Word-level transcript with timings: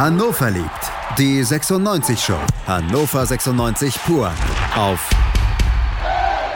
Hannover 0.00 0.50
liebt. 0.50 0.92
Die 1.18 1.44
96 1.44 2.18
Show. 2.18 2.38
Hannover 2.66 3.26
96 3.26 4.02
pur. 4.06 4.32
Auf 4.74 5.10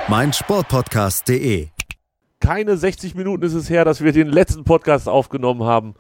meinsportpodcast.de. 0.09 1.69
Keine 2.41 2.79
60 2.79 3.15
Minuten 3.15 3.43
ist 3.43 3.53
es 3.53 3.69
her, 3.69 3.85
dass 3.85 4.03
wir 4.03 4.13
den 4.13 4.29
letzten 4.29 4.65
Podcast 4.65 5.11
aufgenommen 5.11 5.65
haben. 5.65 5.93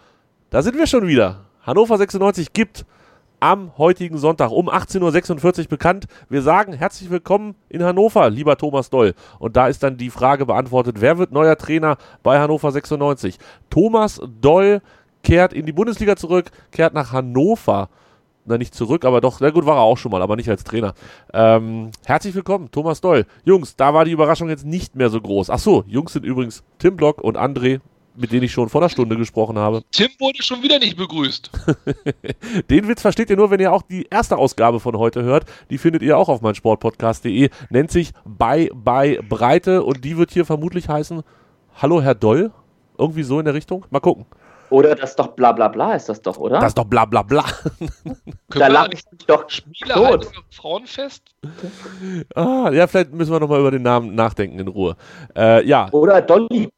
Da 0.49 0.63
sind 0.63 0.79
wir 0.79 0.87
schon 0.87 1.07
wieder. 1.07 1.45
Hannover 1.61 1.99
96 1.99 2.55
gibt 2.55 2.87
am 3.41 3.77
heutigen 3.77 4.17
Sonntag 4.17 4.51
um 4.51 4.71
18.46 4.71 5.65
Uhr 5.65 5.69
bekannt. 5.69 6.07
Wir 6.31 6.41
sagen 6.41 6.73
herzlich 6.73 7.11
willkommen 7.11 7.57
in 7.69 7.85
Hannover, 7.85 8.31
lieber 8.31 8.57
Thomas 8.57 8.89
Doll. 8.89 9.13
Und 9.39 9.55
da 9.55 9.69
ist 9.69 9.83
dann 9.83 9.99
die 9.99 10.09
Frage 10.09 10.47
beantwortet, 10.47 11.03
wer 11.03 11.19
wird 11.19 11.31
neuer 11.31 11.59
Trainer 11.59 11.99
bei 12.23 12.41
Hannover 12.41 12.73
96? 12.73 13.37
Thomas 13.69 14.19
Doll 14.41 14.81
kehrt 15.25 15.53
in 15.53 15.67
die 15.67 15.73
Bundesliga 15.73 16.15
zurück, 16.15 16.51
kehrt 16.71 16.95
nach 16.95 17.13
Hannover. 17.13 17.89
Na, 18.47 18.59
nicht 18.59 18.75
zurück, 18.75 19.07
aber 19.07 19.23
doch, 19.23 19.41
na 19.41 19.49
gut, 19.49 19.65
war 19.65 19.77
er 19.77 19.83
auch 19.83 19.97
schon 19.97 20.13
mal, 20.13 20.21
aber 20.21 20.37
nicht 20.37 20.51
als 20.51 20.65
Trainer. 20.65 20.93
Ähm, 21.33 21.91
herzlich 22.05 22.35
willkommen, 22.35 22.71
Thomas 22.71 23.01
Doll. 23.01 23.25
Jungs, 23.45 23.75
da 23.75 23.95
war 23.95 24.05
die 24.05 24.11
Überraschung 24.11 24.51
jetzt 24.51 24.67
nicht 24.67 24.95
mehr 24.95 25.09
so 25.09 25.19
groß. 25.19 25.49
Ach 25.49 25.59
so, 25.59 25.83
Jungs 25.87 26.13
sind 26.13 26.27
übrigens 26.27 26.63
Tim 26.79 26.95
Block 26.95 27.23
und 27.23 27.39
André, 27.39 27.81
mit 28.15 28.33
denen 28.33 28.43
ich 28.43 28.53
schon 28.53 28.69
vor 28.69 28.83
einer 28.83 28.91
Stunde 28.91 29.17
gesprochen 29.17 29.57
habe. 29.57 29.83
Tim 29.93 30.11
wurde 30.19 30.43
schon 30.43 30.63
wieder 30.63 30.79
nicht 30.79 30.99
begrüßt. 30.99 31.51
Den 32.71 32.87
Witz 32.87 33.01
versteht 33.01 33.31
ihr 33.31 33.37
nur, 33.39 33.51
wenn 33.51 33.61
ihr 33.61 33.73
auch 33.73 33.81
die 33.81 34.07
erste 34.11 34.37
Ausgabe 34.37 34.79
von 34.79 34.99
heute 34.99 35.23
hört. 35.23 35.47
Die 35.71 35.79
findet 35.79 36.03
ihr 36.03 36.19
auch 36.19 36.29
auf 36.29 36.43
meinsportpodcast.de. 36.43 37.49
Nennt 37.71 37.91
sich 37.91 38.13
Bei 38.27 38.69
bei 38.75 39.21
Breite 39.27 39.85
und 39.85 40.05
die 40.05 40.19
wird 40.19 40.33
hier 40.33 40.45
vermutlich 40.45 40.91
heißen 40.91 41.23
Hallo 41.81 42.03
Herr 42.03 42.15
Doll. 42.15 42.53
Irgendwie 42.99 43.23
so 43.23 43.39
in 43.39 43.47
der 43.47 43.55
Richtung. 43.55 43.87
Mal 43.91 44.01
gucken. 44.01 44.27
Oder 44.75 44.97
das 44.97 45.15
doch 45.15 45.29
bla 45.29 45.53
bla 45.53 45.69
bla 45.69 45.95
ist 45.95 46.09
das 46.09 46.21
doch, 46.21 46.37
oder? 46.37 46.59
Das 46.59 46.71
ist 46.71 46.79
doch 46.79 46.87
bla 46.87 47.05
bla 47.05 47.23
bla. 47.23 47.45
da 48.49 48.67
lag 48.67 48.89
ich 48.93 49.03
doch 49.29 49.49
Spieler 49.49 49.95
tot. 49.95 50.33
Frauenfest? 50.51 51.23
Ah, 52.35 52.71
ja, 52.73 52.89
vielleicht 52.89 53.13
müssen 53.13 53.31
wir 53.31 53.39
nochmal 53.39 53.61
über 53.61 53.71
den 53.71 53.83
Namen 53.83 54.17
nachdenken 54.17 54.59
in 54.59 54.67
Ruhe. 54.67 54.97
Äh, 55.37 55.65
ja. 55.65 55.89
Oder 55.93 56.21
Dolly. 56.23 56.71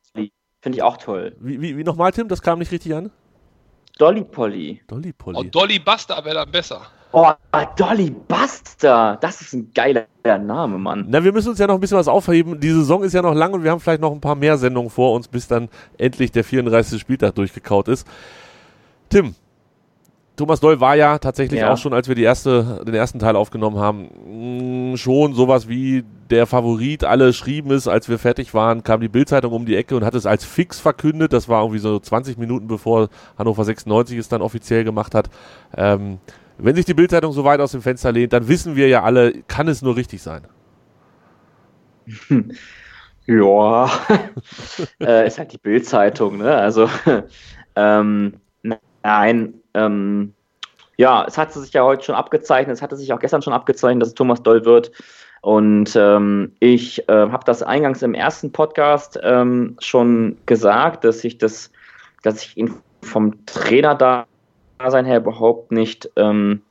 Finde 0.61 0.77
ich 0.77 0.83
auch 0.83 0.99
toll. 0.99 1.35
Wie, 1.41 1.59
wie, 1.63 1.79
wie 1.79 1.85
nochmal, 1.85 2.13
Tim? 2.13 2.29
Das 2.29 2.43
kam 2.43 2.59
nicht 2.59 2.71
richtig 2.71 2.95
an? 2.95 3.11
Dolly 3.99 4.25
Polly. 4.25 4.83
Dolly 4.89 5.15
Polly. 5.15 5.39
Oh, 5.39 5.45
Dolly 5.45 5.79
Buster 5.79 6.23
wäre 6.23 6.35
dann 6.35 6.51
besser. 6.51 6.83
Oh, 7.19 7.33
Dolly 7.79 8.11
Buster. 8.11 9.17
Das 9.23 9.41
ist 9.41 9.55
ein 9.55 9.71
geiler 9.73 10.05
Name, 10.23 10.77
Mann. 10.77 11.07
Na, 11.09 11.25
wir 11.25 11.33
müssen 11.33 11.49
uns 11.49 11.59
ja 11.59 11.67
noch 11.67 11.77
ein 11.77 11.81
bisschen 11.81 11.97
was 11.97 12.09
aufheben. 12.09 12.61
Die 12.61 12.69
Saison 12.69 13.03
ist 13.03 13.15
ja 13.15 13.23
noch 13.23 13.33
lang 13.33 13.55
und 13.55 13.65
wir 13.65 13.71
haben 13.71 13.81
vielleicht 13.81 14.03
noch 14.03 14.13
ein 14.13 14.21
paar 14.21 14.35
mehr 14.35 14.59
Sendungen 14.59 14.91
vor 14.91 15.15
uns, 15.15 15.27
bis 15.27 15.49
dann 15.49 15.71
endlich 15.97 16.31
der 16.31 16.45
34. 16.45 17.01
Spieltag 17.01 17.35
durchgekaut 17.35 17.89
ist. 17.89 18.07
Tim, 19.09 19.35
Thomas 20.37 20.61
Doll 20.61 20.79
war 20.79 20.95
ja 20.95 21.19
tatsächlich 21.19 21.61
ja. 21.61 21.73
auch 21.73 21.79
schon, 21.79 21.95
als 21.95 22.07
wir 22.07 22.15
die 22.15 22.23
erste, 22.23 22.85
den 22.87 22.95
ersten 22.95 23.19
Teil 23.19 23.35
aufgenommen 23.35 23.79
haben, 23.79 24.91
mm, 24.91 24.97
schon 24.99 25.33
sowas 25.33 25.71
wie 25.71 26.05
der 26.29 26.47
Favorit. 26.47 27.05
Alle 27.05 27.33
schrieben 27.33 27.71
es, 27.71 27.89
als 27.89 28.11
wir 28.11 28.19
fertig 28.19 28.53
waren, 28.53 28.85
kam 28.85 29.01
die 29.01 29.09
Bildzeitung 29.09 29.55
um 29.55 29.65
die 29.65 29.77
Ecke 29.77 29.97
und 29.97 30.05
hat 30.05 30.15
es 30.15 30.27
als 30.27 30.45
fix 30.45 30.81
verkündet. 30.81 31.33
Das 31.33 31.49
war 31.49 31.63
irgendwie 31.63 31.79
so 31.79 31.99
20 31.99 32.37
Minuten 32.37 32.67
bevor 32.67 33.09
Hannover 33.39 33.65
96 33.65 34.19
es 34.19 34.29
dann 34.29 34.43
offiziell 34.43 34.85
gemacht 34.85 35.15
hat. 35.15 35.31
Ähm, 35.75 36.19
wenn 36.59 36.77
sich 36.77 36.85
die 36.85 36.95
Bildzeitung 36.95 37.33
so 37.33 37.45
weit 37.45 37.61
aus 37.61 37.73
dem 37.73 37.83
Fenster 37.83 38.13
lehnt, 38.13 38.33
dann 38.33 38.49
wissen 38.49 38.77
wir 38.77 38.89
ja 38.89 39.03
alle, 39.03 39.43
kann 39.49 39.69
es 39.69 39.83
nur 39.83 39.97
richtig 39.97 40.23
sein. 40.23 40.43
Ja, 43.27 43.91
äh, 45.01 45.27
ist 45.27 45.39
halt 45.39 45.53
die 45.53 45.59
Bildzeitung, 45.59 46.39
ne? 46.39 46.55
Also, 46.55 46.89
ähm, 47.77 48.35
nein, 49.03 49.55
ähm, 49.75 50.33
ja, 50.97 51.25
es 51.27 51.37
hat 51.37 51.53
sich 51.53 51.73
ja 51.73 51.83
heute 51.83 52.05
schon 52.05 52.15
abgezeichnet, 52.15 52.77
es 52.77 52.83
hatte 52.83 52.97
sich 52.97 53.13
auch 53.13 53.19
gestern 53.19 53.43
schon 53.43 53.53
abgezeichnet, 53.53 54.03
dass 54.03 54.11
es 54.11 54.15
Thomas 54.15 54.43
Doll 54.43 54.65
wird. 54.65 54.93
Und 55.43 55.95
ähm, 55.97 56.53
ich 56.61 57.09
äh, 57.09 57.13
habe 57.13 57.45
das 57.45 57.63
eingangs 57.63 58.03
im 58.03 58.15
ersten 58.15 58.53
Podcast 58.53 59.19
ähm, 59.23 59.77
schon 59.81 60.39
gesagt, 60.47 61.05
dass 61.05 61.23
ich 61.25 61.39
das, 61.39 61.71
dass 62.23 62.43
ich 62.43 62.57
ihn 62.57 62.75
vom 63.03 63.45
Trainer-Dasein 64.79 65.05
her 65.05 65.19
überhaupt 65.19 65.73
nicht, 65.73 66.11
ähm, 66.17 66.63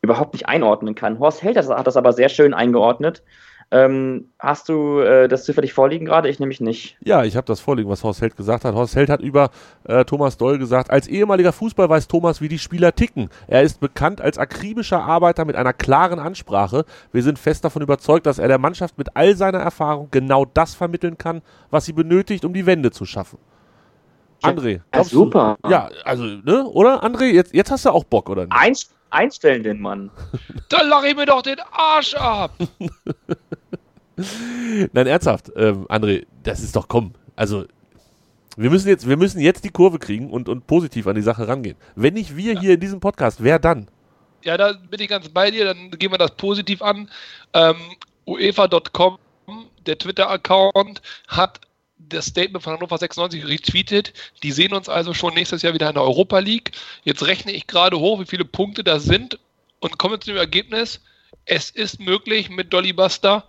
überhaupt 0.00 0.34
nicht 0.34 0.48
einordnen 0.48 0.94
kann. 0.94 1.18
Horst 1.18 1.42
Held 1.42 1.56
hat 1.56 1.86
das 1.86 1.96
aber 1.96 2.12
sehr 2.12 2.28
schön 2.28 2.54
eingeordnet. 2.54 3.22
Ähm, 3.70 4.28
hast 4.38 4.68
du 4.68 4.98
äh, 4.98 5.28
das 5.28 5.46
zufällig 5.46 5.72
vorliegen 5.72 6.04
gerade? 6.04 6.28
Ich 6.28 6.38
nämlich 6.38 6.60
nicht. 6.60 6.98
Ja, 7.00 7.24
ich 7.24 7.36
habe 7.36 7.46
das 7.46 7.60
vorliegen, 7.60 7.88
was 7.88 8.04
Horst 8.04 8.20
Held 8.20 8.36
gesagt 8.36 8.66
hat. 8.66 8.74
Horst 8.74 8.96
Held 8.96 9.08
hat 9.08 9.22
über 9.22 9.48
äh, 9.84 10.04
Thomas 10.04 10.36
Doll 10.36 10.58
gesagt, 10.58 10.90
als 10.90 11.08
ehemaliger 11.08 11.52
Fußball 11.52 11.88
weiß 11.88 12.06
Thomas, 12.06 12.42
wie 12.42 12.48
die 12.48 12.58
Spieler 12.58 12.94
ticken. 12.94 13.30
Er 13.46 13.62
ist 13.62 13.80
bekannt 13.80 14.20
als 14.20 14.36
akribischer 14.36 15.02
Arbeiter 15.02 15.46
mit 15.46 15.56
einer 15.56 15.72
klaren 15.72 16.18
Ansprache. 16.18 16.84
Wir 17.12 17.22
sind 17.22 17.38
fest 17.38 17.64
davon 17.64 17.80
überzeugt, 17.80 18.26
dass 18.26 18.38
er 18.38 18.48
der 18.48 18.58
Mannschaft 18.58 18.98
mit 18.98 19.16
all 19.16 19.36
seiner 19.36 19.60
Erfahrung 19.60 20.08
genau 20.10 20.44
das 20.44 20.74
vermitteln 20.74 21.16
kann, 21.16 21.40
was 21.70 21.86
sie 21.86 21.94
benötigt, 21.94 22.44
um 22.44 22.52
die 22.52 22.66
Wende 22.66 22.90
zu 22.90 23.06
schaffen. 23.06 23.38
André, 24.42 24.80
ja, 24.94 25.04
super. 25.04 25.56
Du? 25.62 25.70
Ja, 25.70 25.90
also, 26.04 26.24
ne, 26.24 26.64
oder? 26.64 27.02
André, 27.04 27.32
jetzt, 27.32 27.54
jetzt 27.54 27.70
hast 27.70 27.84
du 27.84 27.90
auch 27.90 28.04
Bock, 28.04 28.28
oder 28.28 28.44
nicht? 28.44 28.54
Eins, 28.54 28.90
einstellen 29.10 29.62
den 29.62 29.80
Mann. 29.80 30.10
Dann 30.68 30.88
lach 30.88 31.04
ich 31.04 31.16
mir 31.16 31.26
doch 31.26 31.42
den 31.42 31.58
Arsch 31.70 32.14
ab. 32.14 32.52
Nein, 34.92 35.06
ernsthaft, 35.06 35.50
ähm, 35.56 35.86
André, 35.88 36.26
das 36.42 36.60
ist 36.60 36.76
doch 36.76 36.88
komm. 36.88 37.14
Also, 37.36 37.64
wir 38.56 38.70
müssen 38.70 38.88
jetzt, 38.88 39.08
wir 39.08 39.16
müssen 39.16 39.40
jetzt 39.40 39.64
die 39.64 39.70
Kurve 39.70 39.98
kriegen 39.98 40.30
und, 40.30 40.48
und 40.48 40.66
positiv 40.66 41.06
an 41.06 41.14
die 41.14 41.22
Sache 41.22 41.48
rangehen. 41.48 41.76
Wenn 41.94 42.14
nicht 42.14 42.36
wir 42.36 42.54
ja. 42.54 42.60
hier 42.60 42.74
in 42.74 42.80
diesem 42.80 43.00
Podcast, 43.00 43.42
wer 43.42 43.58
dann? 43.58 43.88
Ja, 44.44 44.56
da 44.56 44.72
bin 44.72 45.00
ich 45.00 45.08
ganz 45.08 45.28
bei 45.28 45.50
dir, 45.50 45.64
dann 45.64 45.90
gehen 45.92 46.10
wir 46.10 46.18
das 46.18 46.32
positiv 46.32 46.82
an. 46.82 47.08
Ähm, 47.54 47.76
UEFA.com, 48.26 49.18
der 49.86 49.98
Twitter-Account, 49.98 51.00
hat 51.28 51.60
das 52.08 52.26
Statement 52.26 52.62
von 52.62 52.74
Hannover 52.74 52.98
96 52.98 53.46
retweetet. 53.46 54.12
Die 54.42 54.52
sehen 54.52 54.72
uns 54.74 54.88
also 54.88 55.14
schon 55.14 55.34
nächstes 55.34 55.62
Jahr 55.62 55.74
wieder 55.74 55.88
in 55.88 55.94
der 55.94 56.02
Europa 56.02 56.38
League. 56.38 56.72
Jetzt 57.04 57.26
rechne 57.26 57.52
ich 57.52 57.66
gerade 57.66 57.98
hoch, 57.98 58.20
wie 58.20 58.26
viele 58.26 58.44
Punkte 58.44 58.84
da 58.84 58.98
sind 58.98 59.38
und 59.80 59.98
komme 59.98 60.20
zu 60.20 60.30
dem 60.30 60.36
Ergebnis, 60.36 61.00
es 61.44 61.70
ist 61.70 62.00
möglich 62.00 62.50
mit 62.50 62.72
Dolly 62.72 62.92
Buster 62.92 63.44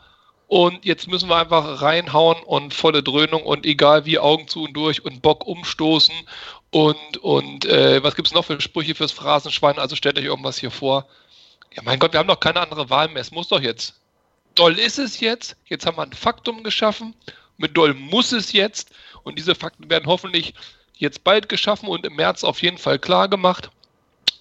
und 0.48 0.86
jetzt 0.86 1.08
müssen 1.08 1.30
wir 1.30 1.38
einfach 1.38 1.82
reinhauen 1.82 2.42
und 2.44 2.74
volle 2.74 3.04
Dröhnung 3.04 3.44
und 3.44 3.66
egal 3.66 4.06
wie 4.06 4.20
Augen 4.20 4.48
zu 4.48 4.64
und 4.64 4.74
durch 4.74 5.04
und 5.06 5.22
Bock 5.22 5.46
umstoßen. 5.46 6.14
Und, 6.72 7.18
und 7.18 7.66
äh, 7.66 8.04
was 8.04 8.16
gibt 8.16 8.28
es 8.28 8.34
noch 8.34 8.46
für 8.46 8.60
Sprüche 8.60 8.96
fürs 8.96 9.12
Phrasenschwein? 9.12 9.78
Also 9.78 9.96
stellt 9.96 10.18
euch 10.18 10.26
irgendwas 10.26 10.58
hier 10.58 10.72
vor. 10.72 11.08
Ja, 11.76 11.84
mein 11.84 12.00
Gott, 12.00 12.14
wir 12.14 12.20
haben 12.20 12.28
doch 12.28 12.40
keine 12.40 12.62
andere 12.62 12.90
Wahl 12.90 13.10
mehr. 13.10 13.22
Es 13.22 13.32
muss 13.32 13.48
doch 13.48 13.62
jetzt. 13.62 14.00
Doll 14.56 14.78
ist 14.78 15.00
es 15.00 15.20
jetzt. 15.20 15.56
Jetzt 15.66 15.86
haben 15.86 15.98
wir 15.98 16.04
ein 16.04 16.14
Faktum 16.14 16.64
geschaffen. 16.64 17.16
Mit 17.64 17.78
Doll 17.78 17.94
muss 17.94 18.34
es 18.34 18.52
jetzt. 18.52 18.92
Und 19.24 19.40
diese 19.40 19.56
Fakten 19.56 19.90
werden 19.90 20.06
hoffentlich 20.06 20.54
jetzt 20.98 21.24
bald 21.24 21.48
geschaffen 21.48 21.88
und 21.88 22.06
im 22.06 22.18
März 22.18 22.44
auf 22.44 22.62
jeden 22.62 22.78
Fall 22.78 23.00
klar 23.00 23.30
gemacht. 23.30 23.70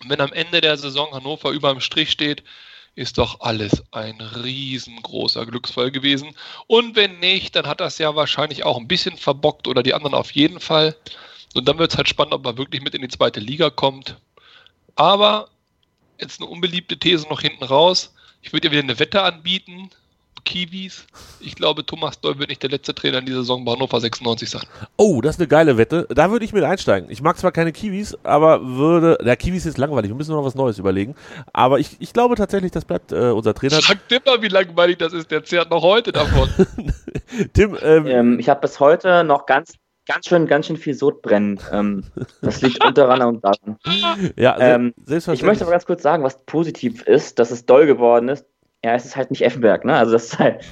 wenn 0.08 0.20
am 0.20 0.32
Ende 0.32 0.60
der 0.60 0.76
Saison 0.76 1.12
Hannover 1.12 1.50
über 1.50 1.70
dem 1.70 1.80
Strich 1.80 2.10
steht, 2.10 2.42
ist 2.96 3.18
doch 3.18 3.38
alles 3.38 3.84
ein 3.92 4.20
riesengroßer 4.20 5.46
Glücksfall 5.46 5.92
gewesen. 5.92 6.34
Und 6.66 6.96
wenn 6.96 7.20
nicht, 7.20 7.54
dann 7.54 7.68
hat 7.68 7.80
das 7.80 7.98
ja 7.98 8.16
wahrscheinlich 8.16 8.64
auch 8.64 8.76
ein 8.76 8.88
bisschen 8.88 9.16
verbockt 9.16 9.68
oder 9.68 9.84
die 9.84 9.94
anderen 9.94 10.14
auf 10.14 10.32
jeden 10.32 10.58
Fall. 10.58 10.96
Und 11.54 11.68
dann 11.68 11.78
wird 11.78 11.92
es 11.92 11.96
halt 11.96 12.08
spannend, 12.08 12.34
ob 12.34 12.44
er 12.44 12.58
wirklich 12.58 12.82
mit 12.82 12.96
in 12.96 13.02
die 13.02 13.08
zweite 13.08 13.38
Liga 13.38 13.70
kommt. 13.70 14.16
Aber 14.96 15.48
jetzt 16.18 16.40
eine 16.40 16.50
unbeliebte 16.50 16.98
These 16.98 17.28
noch 17.28 17.40
hinten 17.40 17.62
raus. 17.62 18.12
Ich 18.42 18.52
würde 18.52 18.66
ja 18.66 18.72
wieder 18.72 18.82
eine 18.82 18.98
Wette 18.98 19.22
anbieten. 19.22 19.90
Kiwis. 20.44 21.06
Ich 21.40 21.54
glaube, 21.54 21.84
Thomas 21.84 22.20
Doll 22.20 22.38
wird 22.38 22.48
nicht 22.48 22.62
der 22.62 22.70
letzte 22.70 22.94
Trainer 22.94 23.18
in 23.18 23.26
dieser 23.26 23.40
Saison 23.40 23.64
bei 23.64 23.72
Hannover 23.72 24.00
96 24.00 24.50
sein. 24.50 24.62
Oh, 24.96 25.20
das 25.20 25.36
ist 25.36 25.40
eine 25.40 25.48
geile 25.48 25.76
Wette. 25.78 26.06
Da 26.10 26.30
würde 26.30 26.44
ich 26.44 26.52
mit 26.52 26.64
einsteigen. 26.64 27.10
Ich 27.10 27.22
mag 27.22 27.38
zwar 27.38 27.52
keine 27.52 27.72
Kiwis, 27.72 28.16
aber 28.22 28.64
würde. 28.64 29.18
Der 29.24 29.36
Kiwis 29.36 29.66
ist 29.66 29.78
langweilig. 29.78 30.10
Wir 30.10 30.16
müssen 30.16 30.32
noch 30.32 30.44
was 30.44 30.54
Neues 30.54 30.78
überlegen. 30.78 31.14
Aber 31.52 31.78
ich, 31.78 31.96
ich 32.00 32.12
glaube 32.12 32.34
tatsächlich, 32.36 32.72
das 32.72 32.84
bleibt 32.84 33.12
äh, 33.12 33.30
unser 33.30 33.54
Trainer. 33.54 33.80
Sag 33.80 34.08
dir 34.08 34.20
mal, 34.24 34.42
wie 34.42 34.48
langweilig 34.48 34.98
das 34.98 35.12
ist. 35.12 35.30
Der 35.30 35.44
zehrt 35.44 35.70
noch 35.70 35.82
heute 35.82 36.12
davon. 36.12 36.48
Tim, 37.52 37.76
ähm, 37.82 38.06
ähm, 38.06 38.38
ich 38.38 38.48
habe 38.48 38.60
bis 38.60 38.80
heute 38.80 39.24
noch 39.24 39.46
ganz 39.46 39.74
ganz 40.06 40.26
schön, 40.26 40.46
ganz 40.46 40.66
schön 40.66 40.76
viel 40.76 40.94
Sodbrennen. 40.94 41.60
Ähm, 41.70 42.04
das 42.40 42.60
liegt 42.60 42.84
unter 42.84 43.08
anderem 43.08 43.40
daran. 43.40 43.78
Ja, 44.36 44.58
ähm, 44.58 44.94
ich 45.08 45.42
möchte 45.42 45.64
aber 45.64 45.70
ganz 45.70 45.86
kurz 45.86 46.02
sagen, 46.02 46.24
was 46.24 46.44
positiv 46.44 47.02
ist, 47.02 47.38
dass 47.38 47.50
es 47.50 47.66
doll 47.66 47.86
geworden 47.86 48.28
ist 48.28 48.44
ja, 48.84 48.94
es 48.94 49.04
ist 49.04 49.16
halt 49.16 49.30
nicht 49.30 49.42
Effenberg, 49.42 49.84
ne? 49.84 49.96
Also 49.96 50.12
das 50.12 50.24
ist 50.24 50.38
halt, 50.38 50.64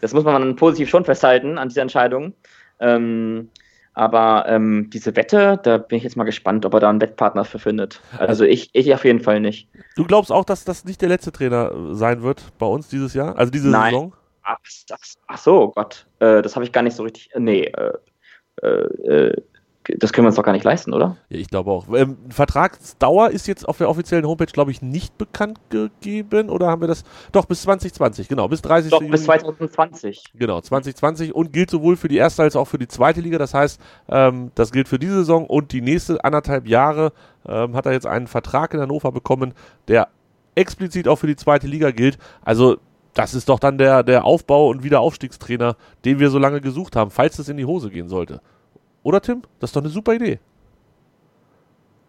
das 0.00 0.12
muss 0.12 0.24
man 0.24 0.56
positiv 0.56 0.88
schon 0.88 1.04
festhalten 1.04 1.58
an 1.58 1.68
dieser 1.68 1.82
Entscheidung. 1.82 2.34
Ähm, 2.80 3.50
aber 3.94 4.46
ähm, 4.48 4.90
diese 4.92 5.14
Wette, 5.14 5.60
da 5.62 5.78
bin 5.78 5.98
ich 5.98 6.04
jetzt 6.04 6.16
mal 6.16 6.24
gespannt, 6.24 6.66
ob 6.66 6.74
er 6.74 6.80
da 6.80 6.90
einen 6.90 7.00
Wettpartner 7.00 7.44
für 7.44 7.60
findet. 7.60 8.00
Also 8.18 8.44
ich, 8.44 8.70
ich 8.72 8.92
auf 8.92 9.04
jeden 9.04 9.20
Fall 9.20 9.38
nicht. 9.38 9.68
Du 9.94 10.04
glaubst 10.04 10.32
auch, 10.32 10.44
dass 10.44 10.64
das 10.64 10.84
nicht 10.84 11.00
der 11.00 11.08
letzte 11.08 11.30
Trainer 11.30 11.94
sein 11.94 12.22
wird 12.22 12.42
bei 12.58 12.66
uns 12.66 12.88
dieses 12.88 13.14
Jahr? 13.14 13.38
Also 13.38 13.52
diese 13.52 13.68
Nein. 13.68 13.92
Saison? 13.92 14.12
Ach, 14.42 14.58
ach, 14.90 14.98
ach 15.28 15.38
so, 15.38 15.72
Gott. 15.76 16.06
Äh, 16.18 16.42
das 16.42 16.56
habe 16.56 16.64
ich 16.64 16.72
gar 16.72 16.82
nicht 16.82 16.96
so 16.96 17.04
richtig. 17.04 17.32
Äh, 17.34 17.40
nee. 17.40 17.72
Äh, 18.62 18.66
äh, 18.66 19.42
das 19.98 20.12
können 20.12 20.24
wir 20.24 20.28
uns 20.28 20.36
doch 20.36 20.42
gar 20.42 20.52
nicht 20.52 20.64
leisten, 20.64 20.92
oder? 20.94 21.16
Ja, 21.28 21.38
ich 21.38 21.48
glaube 21.48 21.70
auch. 21.70 21.86
Ähm, 21.94 22.16
Vertragsdauer 22.30 23.30
ist 23.30 23.46
jetzt 23.46 23.68
auf 23.68 23.78
der 23.78 23.88
offiziellen 23.88 24.26
Homepage, 24.26 24.46
glaube 24.46 24.70
ich, 24.70 24.82
nicht 24.82 25.18
bekannt 25.18 25.58
gegeben. 25.68 26.48
Oder 26.48 26.68
haben 26.68 26.80
wir 26.80 26.88
das? 26.88 27.04
Doch, 27.32 27.44
bis 27.44 27.62
2020, 27.62 28.28
genau. 28.28 28.48
Bis 28.48 28.62
30. 28.62 28.90
Doch, 28.90 29.00
bis 29.00 29.24
2020. 29.24 30.32
Genau, 30.34 30.60
2020 30.60 31.34
und 31.34 31.52
gilt 31.52 31.70
sowohl 31.70 31.96
für 31.96 32.08
die 32.08 32.16
erste 32.16 32.42
als 32.42 32.56
auch 32.56 32.66
für 32.66 32.78
die 32.78 32.88
zweite 32.88 33.20
Liga. 33.20 33.38
Das 33.38 33.52
heißt, 33.52 33.80
ähm, 34.08 34.50
das 34.54 34.72
gilt 34.72 34.88
für 34.88 34.98
diese 34.98 35.16
Saison 35.16 35.46
und 35.46 35.72
die 35.72 35.82
nächste 35.82 36.22
anderthalb 36.24 36.66
Jahre 36.66 37.12
ähm, 37.46 37.76
hat 37.76 37.86
er 37.86 37.92
jetzt 37.92 38.06
einen 38.06 38.26
Vertrag 38.26 38.72
in 38.74 38.80
Hannover 38.80 39.12
bekommen, 39.12 39.52
der 39.88 40.08
explizit 40.54 41.08
auch 41.08 41.16
für 41.16 41.26
die 41.26 41.36
zweite 41.36 41.66
Liga 41.66 41.90
gilt. 41.90 42.18
Also 42.44 42.78
das 43.12 43.34
ist 43.34 43.48
doch 43.48 43.58
dann 43.58 43.78
der, 43.78 44.02
der 44.02 44.24
Aufbau- 44.24 44.68
und 44.68 44.82
Wiederaufstiegstrainer, 44.82 45.76
den 46.04 46.18
wir 46.18 46.30
so 46.30 46.38
lange 46.38 46.60
gesucht 46.60 46.96
haben, 46.96 47.10
falls 47.10 47.38
es 47.38 47.48
in 47.48 47.56
die 47.56 47.64
Hose 47.64 47.90
gehen 47.90 48.08
sollte. 48.08 48.40
Oder 49.04 49.20
Tim? 49.20 49.42
Das 49.60 49.68
ist 49.70 49.76
doch 49.76 49.82
eine 49.82 49.90
super 49.90 50.14
Idee. 50.14 50.40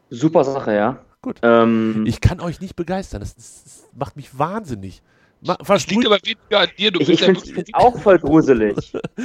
Super 0.09 0.43
Sache, 0.43 0.73
ja. 0.73 0.99
Gut. 1.21 1.39
Ähm, 1.43 2.05
ich 2.07 2.21
kann 2.21 2.39
euch 2.39 2.61
nicht 2.61 2.75
begeistern. 2.75 3.19
Das, 3.19 3.35
das, 3.35 3.63
das 3.63 3.83
macht 3.93 4.15
mich 4.15 4.39
wahnsinnig. 4.39 5.03
Das 5.41 5.87
liegt 5.87 6.05
aber 6.05 6.17
weniger 6.23 6.59
an 6.59 6.69
dir. 6.77 6.91
Du 6.91 6.99
ich 7.01 7.21
finde 7.21 7.39
es 7.39 7.73
auch 7.73 7.97
voll 7.99 8.17
gruselig. 8.17 8.75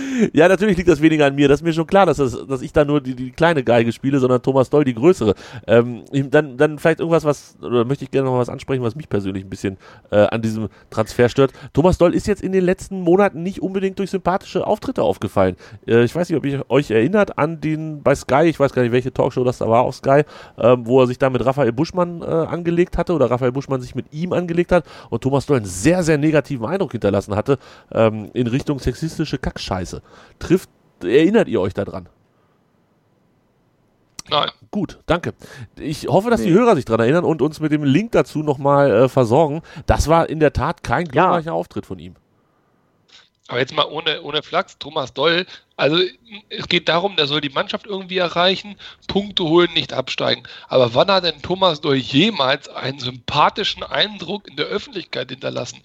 ja, 0.32 0.48
natürlich 0.48 0.76
liegt 0.76 0.88
das 0.88 1.00
weniger 1.00 1.26
an 1.26 1.34
mir. 1.34 1.48
Das 1.48 1.60
ist 1.60 1.64
mir 1.64 1.72
schon 1.72 1.86
klar, 1.86 2.04
dass, 2.04 2.18
das, 2.18 2.46
dass 2.46 2.62
ich 2.62 2.72
da 2.72 2.84
nur 2.84 3.00
die, 3.00 3.14
die 3.14 3.30
kleine 3.30 3.64
Geige 3.64 3.92
spiele, 3.92 4.18
sondern 4.18 4.42
Thomas 4.42 4.68
Doll 4.68 4.84
die 4.84 4.94
größere. 4.94 5.34
Ähm, 5.66 6.04
dann, 6.30 6.56
dann 6.58 6.78
vielleicht 6.78 7.00
irgendwas, 7.00 7.24
was, 7.24 7.56
oder 7.62 7.84
möchte 7.84 8.04
ich 8.04 8.10
gerne 8.10 8.26
noch 8.26 8.34
mal 8.34 8.40
was 8.40 8.48
ansprechen, 8.48 8.82
was 8.82 8.94
mich 8.94 9.08
persönlich 9.08 9.44
ein 9.44 9.50
bisschen 9.50 9.78
äh, 10.10 10.16
an 10.16 10.42
diesem 10.42 10.68
Transfer 10.90 11.28
stört. 11.28 11.52
Thomas 11.72 11.96
Doll 11.96 12.14
ist 12.14 12.26
jetzt 12.26 12.42
in 12.42 12.52
den 12.52 12.64
letzten 12.64 13.00
Monaten 13.00 13.42
nicht 13.42 13.62
unbedingt 13.62 13.98
durch 13.98 14.10
sympathische 14.10 14.66
Auftritte 14.66 15.02
aufgefallen. 15.02 15.56
Äh, 15.86 16.04
ich 16.04 16.14
weiß 16.14 16.28
nicht, 16.28 16.36
ob 16.36 16.44
ihr 16.44 16.64
euch 16.68 16.90
erinnert 16.90 17.38
an 17.38 17.60
den 17.60 18.02
bei 18.02 18.14
Sky, 18.14 18.44
ich 18.44 18.60
weiß 18.60 18.72
gar 18.72 18.82
nicht, 18.82 18.92
welche 18.92 19.12
Talkshow 19.12 19.44
das 19.44 19.58
da 19.58 19.68
war 19.68 19.82
auf 19.82 19.94
Sky, 19.94 20.22
ähm, 20.58 20.86
wo 20.86 21.00
er 21.00 21.06
sich 21.06 21.18
da 21.18 21.30
mit 21.30 21.44
Raphael 21.44 21.72
Buschmann 21.72 22.20
äh, 22.20 22.26
angelegt 22.26 22.98
hatte 22.98 23.14
oder 23.14 23.30
Raphael 23.30 23.52
Buschmann 23.52 23.80
sich 23.80 23.94
mit 23.94 24.12
ihm 24.12 24.32
angelegt 24.32 24.72
hat 24.72 24.84
und 25.08 25.22
Thomas 25.22 25.46
Doll 25.46 25.58
ein 25.58 25.64
sehr, 25.64 26.02
sehr 26.02 26.09
sehr 26.10 26.18
negativen 26.18 26.66
Eindruck 26.66 26.92
hinterlassen 26.92 27.36
hatte 27.36 27.58
ähm, 27.92 28.30
in 28.34 28.48
Richtung 28.48 28.80
sexistische 28.80 29.38
Kackscheiße. 29.38 30.02
Trifft, 30.40 30.68
erinnert 31.02 31.46
ihr 31.46 31.60
euch 31.60 31.72
daran? 31.72 32.08
Nein. 34.28 34.50
Gut, 34.70 34.98
danke. 35.06 35.34
Ich 35.78 36.06
hoffe, 36.08 36.30
dass 36.30 36.40
nee. 36.40 36.48
die 36.48 36.52
Hörer 36.52 36.76
sich 36.76 36.84
daran 36.84 37.00
erinnern 37.00 37.24
und 37.24 37.42
uns 37.42 37.60
mit 37.60 37.72
dem 37.72 37.84
Link 37.84 38.12
dazu 38.12 38.40
nochmal 38.40 38.90
äh, 38.90 39.08
versorgen. 39.08 39.62
Das 39.86 40.08
war 40.08 40.28
in 40.28 40.40
der 40.40 40.52
Tat 40.52 40.82
kein 40.82 41.06
glorreicher 41.06 41.46
ja. 41.46 41.52
Auftritt 41.52 41.86
von 41.86 41.98
ihm. 41.98 42.14
Aber 43.50 43.58
jetzt 43.58 43.74
mal 43.74 43.86
ohne, 43.86 44.22
ohne 44.22 44.44
Flachs, 44.44 44.78
Thomas 44.78 45.12
Doll, 45.12 45.44
also 45.76 45.98
es 46.50 46.68
geht 46.68 46.88
darum, 46.88 47.16
der 47.16 47.26
soll 47.26 47.40
die 47.40 47.48
Mannschaft 47.48 47.84
irgendwie 47.84 48.18
erreichen, 48.18 48.76
Punkte 49.08 49.42
holen, 49.42 49.72
nicht 49.74 49.92
absteigen. 49.92 50.44
Aber 50.68 50.94
wann 50.94 51.10
hat 51.10 51.24
denn 51.24 51.42
Thomas 51.42 51.80
Doll 51.80 51.96
jemals 51.96 52.68
einen 52.68 53.00
sympathischen 53.00 53.82
Eindruck 53.82 54.46
in 54.46 54.54
der 54.54 54.66
Öffentlichkeit 54.66 55.30
hinterlassen? 55.30 55.82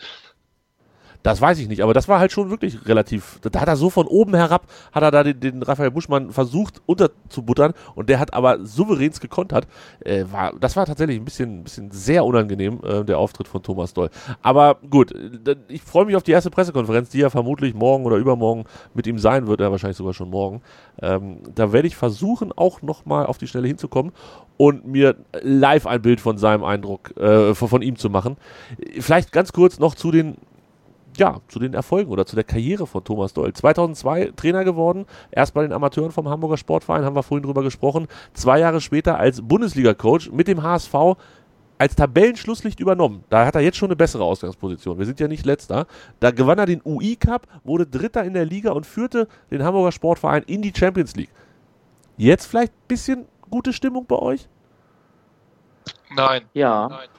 Das 1.25 1.41
weiß 1.41 1.57
ich 1.57 1.67
nicht, 1.67 1.81
aber 1.81 1.95
das 1.95 2.07
war 2.07 2.19
halt 2.19 2.31
schon 2.31 2.51
wirklich 2.51 2.87
relativ. 2.87 3.39
Da 3.41 3.59
hat 3.59 3.67
er 3.67 3.77
so 3.77 3.89
von 3.89 4.05
oben 4.05 4.35
herab, 4.35 4.67
hat 4.91 5.01
er 5.01 5.09
da 5.09 5.23
den, 5.23 5.39
den 5.39 5.63
Raphael 5.63 5.89
Buschmann 5.89 6.29
versucht 6.31 6.83
unterzubuttern 6.85 7.73
und 7.95 8.09
der 8.09 8.19
hat 8.19 8.35
aber 8.35 8.63
souveräns 8.63 9.19
gekontert. 9.19 9.67
Äh, 10.01 10.25
war, 10.31 10.53
das 10.59 10.75
war 10.75 10.85
tatsächlich 10.85 11.17
ein 11.17 11.25
bisschen, 11.25 11.63
bisschen 11.63 11.89
sehr 11.89 12.23
unangenehm, 12.25 12.79
äh, 12.83 13.03
der 13.03 13.17
Auftritt 13.17 13.47
von 13.47 13.63
Thomas 13.63 13.95
Doll. 13.95 14.11
Aber 14.43 14.77
gut, 14.87 15.15
ich 15.67 15.81
freue 15.81 16.05
mich 16.05 16.15
auf 16.15 16.21
die 16.21 16.31
erste 16.31 16.51
Pressekonferenz, 16.51 17.09
die 17.09 17.17
ja 17.17 17.31
vermutlich 17.31 17.73
morgen 17.73 18.05
oder 18.05 18.17
übermorgen 18.17 18.65
mit 18.93 19.07
ihm 19.07 19.17
sein 19.17 19.47
wird, 19.47 19.61
ja 19.61 19.71
wahrscheinlich 19.71 19.97
sogar 19.97 20.13
schon 20.13 20.29
morgen. 20.29 20.61
Ähm, 21.01 21.39
da 21.55 21.73
werde 21.73 21.87
ich 21.87 21.95
versuchen, 21.95 22.51
auch 22.51 22.83
nochmal 22.83 23.25
auf 23.25 23.39
die 23.39 23.47
Stelle 23.47 23.67
hinzukommen 23.67 24.11
und 24.57 24.85
mir 24.85 25.15
live 25.41 25.87
ein 25.87 26.03
Bild 26.03 26.21
von 26.21 26.37
seinem 26.37 26.63
Eindruck, 26.63 27.17
äh, 27.17 27.55
von, 27.55 27.67
von 27.67 27.81
ihm 27.81 27.95
zu 27.95 28.11
machen. 28.11 28.37
Vielleicht 28.99 29.31
ganz 29.31 29.53
kurz 29.53 29.79
noch 29.79 29.95
zu 29.95 30.11
den 30.11 30.37
ja, 31.17 31.41
zu 31.47 31.59
den 31.59 31.73
Erfolgen 31.73 32.11
oder 32.11 32.25
zu 32.25 32.35
der 32.35 32.43
Karriere 32.43 32.87
von 32.87 33.03
Thomas 33.03 33.33
Doll. 33.33 33.53
2002 33.53 34.33
Trainer 34.35 34.63
geworden, 34.63 35.05
erst 35.31 35.53
bei 35.53 35.61
den 35.61 35.73
Amateuren 35.73 36.11
vom 36.11 36.29
Hamburger 36.29 36.57
Sportverein, 36.57 37.03
haben 37.03 37.15
wir 37.15 37.23
vorhin 37.23 37.43
drüber 37.43 37.63
gesprochen. 37.63 38.07
Zwei 38.33 38.59
Jahre 38.59 38.81
später 38.81 39.17
als 39.17 39.41
Bundesliga-Coach 39.41 40.31
mit 40.31 40.47
dem 40.47 40.63
HSV 40.63 41.15
als 41.77 41.95
Tabellenschlusslicht 41.95 42.79
übernommen. 42.79 43.23
Da 43.29 43.45
hat 43.45 43.55
er 43.55 43.61
jetzt 43.61 43.77
schon 43.77 43.89
eine 43.89 43.95
bessere 43.95 44.23
Ausgangsposition. 44.23 44.97
Wir 44.97 45.05
sind 45.05 45.19
ja 45.19 45.27
nicht 45.27 45.45
letzter. 45.45 45.87
Da 46.19 46.31
gewann 46.31 46.59
er 46.59 46.65
den 46.65 46.81
UI 46.85 47.15
Cup, 47.17 47.47
wurde 47.63 47.85
Dritter 47.85 48.23
in 48.23 48.33
der 48.33 48.45
Liga 48.45 48.71
und 48.71 48.85
führte 48.85 49.27
den 49.51 49.63
Hamburger 49.63 49.91
Sportverein 49.91 50.43
in 50.43 50.61
die 50.61 50.73
Champions 50.75 51.15
League. 51.15 51.31
Jetzt 52.17 52.45
vielleicht 52.45 52.71
ein 52.71 52.87
bisschen 52.87 53.25
gute 53.49 53.73
Stimmung 53.73 54.05
bei 54.05 54.17
euch? 54.17 54.47
Nein. 56.15 56.43
Ja. 56.53 56.87
Nein. 56.87 57.09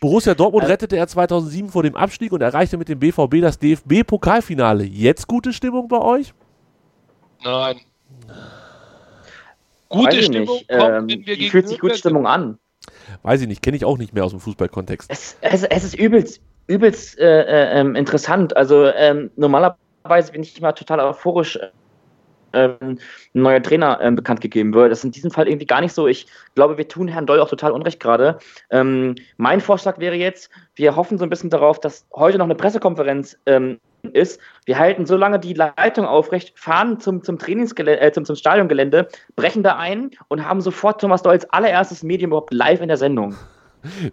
Borussia 0.00 0.34
Dortmund 0.34 0.64
also, 0.64 0.72
rettete 0.72 0.96
er 0.96 1.06
2007 1.06 1.70
vor 1.70 1.82
dem 1.82 1.96
Abstieg 1.96 2.32
und 2.32 2.42
erreichte 2.42 2.76
mit 2.76 2.88
dem 2.88 2.98
BVB 2.98 3.40
das 3.40 3.58
DFB-Pokalfinale. 3.58 4.84
Jetzt 4.84 5.26
gute 5.26 5.52
Stimmung 5.52 5.88
bei 5.88 5.98
euch? 5.98 6.34
Nein. 7.42 7.80
Gute 9.88 10.22
Stimmung 10.22 10.56
nicht. 10.56 10.68
kommt, 10.68 11.10
ähm, 11.10 11.22
wenn 11.26 11.50
fühlt 11.50 11.68
sich 11.68 11.78
gute 11.78 11.96
Stimmung 11.96 12.26
an. 12.26 12.58
Weiß 13.22 13.40
ich 13.40 13.48
nicht, 13.48 13.62
kenne 13.62 13.76
ich 13.76 13.84
auch 13.84 13.98
nicht 13.98 14.12
mehr 14.12 14.24
aus 14.24 14.32
dem 14.32 14.40
Fußballkontext. 14.40 15.10
Es, 15.10 15.36
es, 15.40 15.62
es 15.62 15.84
ist 15.84 15.94
übelst, 15.94 16.40
übelst 16.66 17.18
äh, 17.18 17.42
äh, 17.42 17.80
ähm, 17.80 17.94
interessant. 17.94 18.56
Also 18.56 18.86
ähm, 18.86 19.30
normalerweise 19.36 20.32
bin 20.32 20.42
ich 20.42 20.58
immer 20.58 20.74
total 20.74 21.00
euphorisch 21.00 21.58
ein 22.52 23.00
neuer 23.32 23.62
Trainer 23.62 23.98
ähm, 24.00 24.16
bekannt 24.16 24.40
gegeben 24.40 24.74
wird. 24.74 24.90
Das 24.90 24.98
ist 24.98 25.04
in 25.04 25.12
diesem 25.12 25.30
Fall 25.30 25.48
irgendwie 25.48 25.66
gar 25.66 25.80
nicht 25.80 25.92
so. 25.92 26.06
Ich 26.06 26.26
glaube, 26.54 26.78
wir 26.78 26.88
tun 26.88 27.08
Herrn 27.08 27.26
Doll 27.26 27.40
auch 27.40 27.48
total 27.48 27.72
unrecht 27.72 28.00
gerade. 28.00 28.38
Ähm, 28.70 29.14
mein 29.36 29.60
Vorschlag 29.60 29.98
wäre 29.98 30.14
jetzt, 30.14 30.50
wir 30.74 30.96
hoffen 30.96 31.18
so 31.18 31.24
ein 31.24 31.30
bisschen 31.30 31.50
darauf, 31.50 31.80
dass 31.80 32.06
heute 32.14 32.38
noch 32.38 32.46
eine 32.46 32.54
Pressekonferenz 32.54 33.38
ähm, 33.46 33.78
ist. 34.12 34.40
Wir 34.64 34.78
halten 34.78 35.06
so 35.06 35.16
lange 35.16 35.38
die 35.38 35.54
Leitung 35.54 36.06
aufrecht, 36.06 36.58
fahren 36.58 37.00
zum, 37.00 37.22
zum, 37.22 37.38
Trainingsgelände, 37.38 38.00
äh, 38.00 38.12
zum, 38.12 38.24
zum 38.24 38.36
Stadiongelände, 38.36 39.08
brechen 39.34 39.62
da 39.62 39.76
ein 39.76 40.10
und 40.28 40.46
haben 40.46 40.60
sofort 40.60 41.00
Thomas 41.00 41.22
Doll 41.22 41.32
als 41.32 41.50
allererstes 41.50 42.02
Medium 42.02 42.30
überhaupt 42.30 42.52
live 42.52 42.80
in 42.80 42.88
der 42.88 42.96
Sendung. 42.96 43.34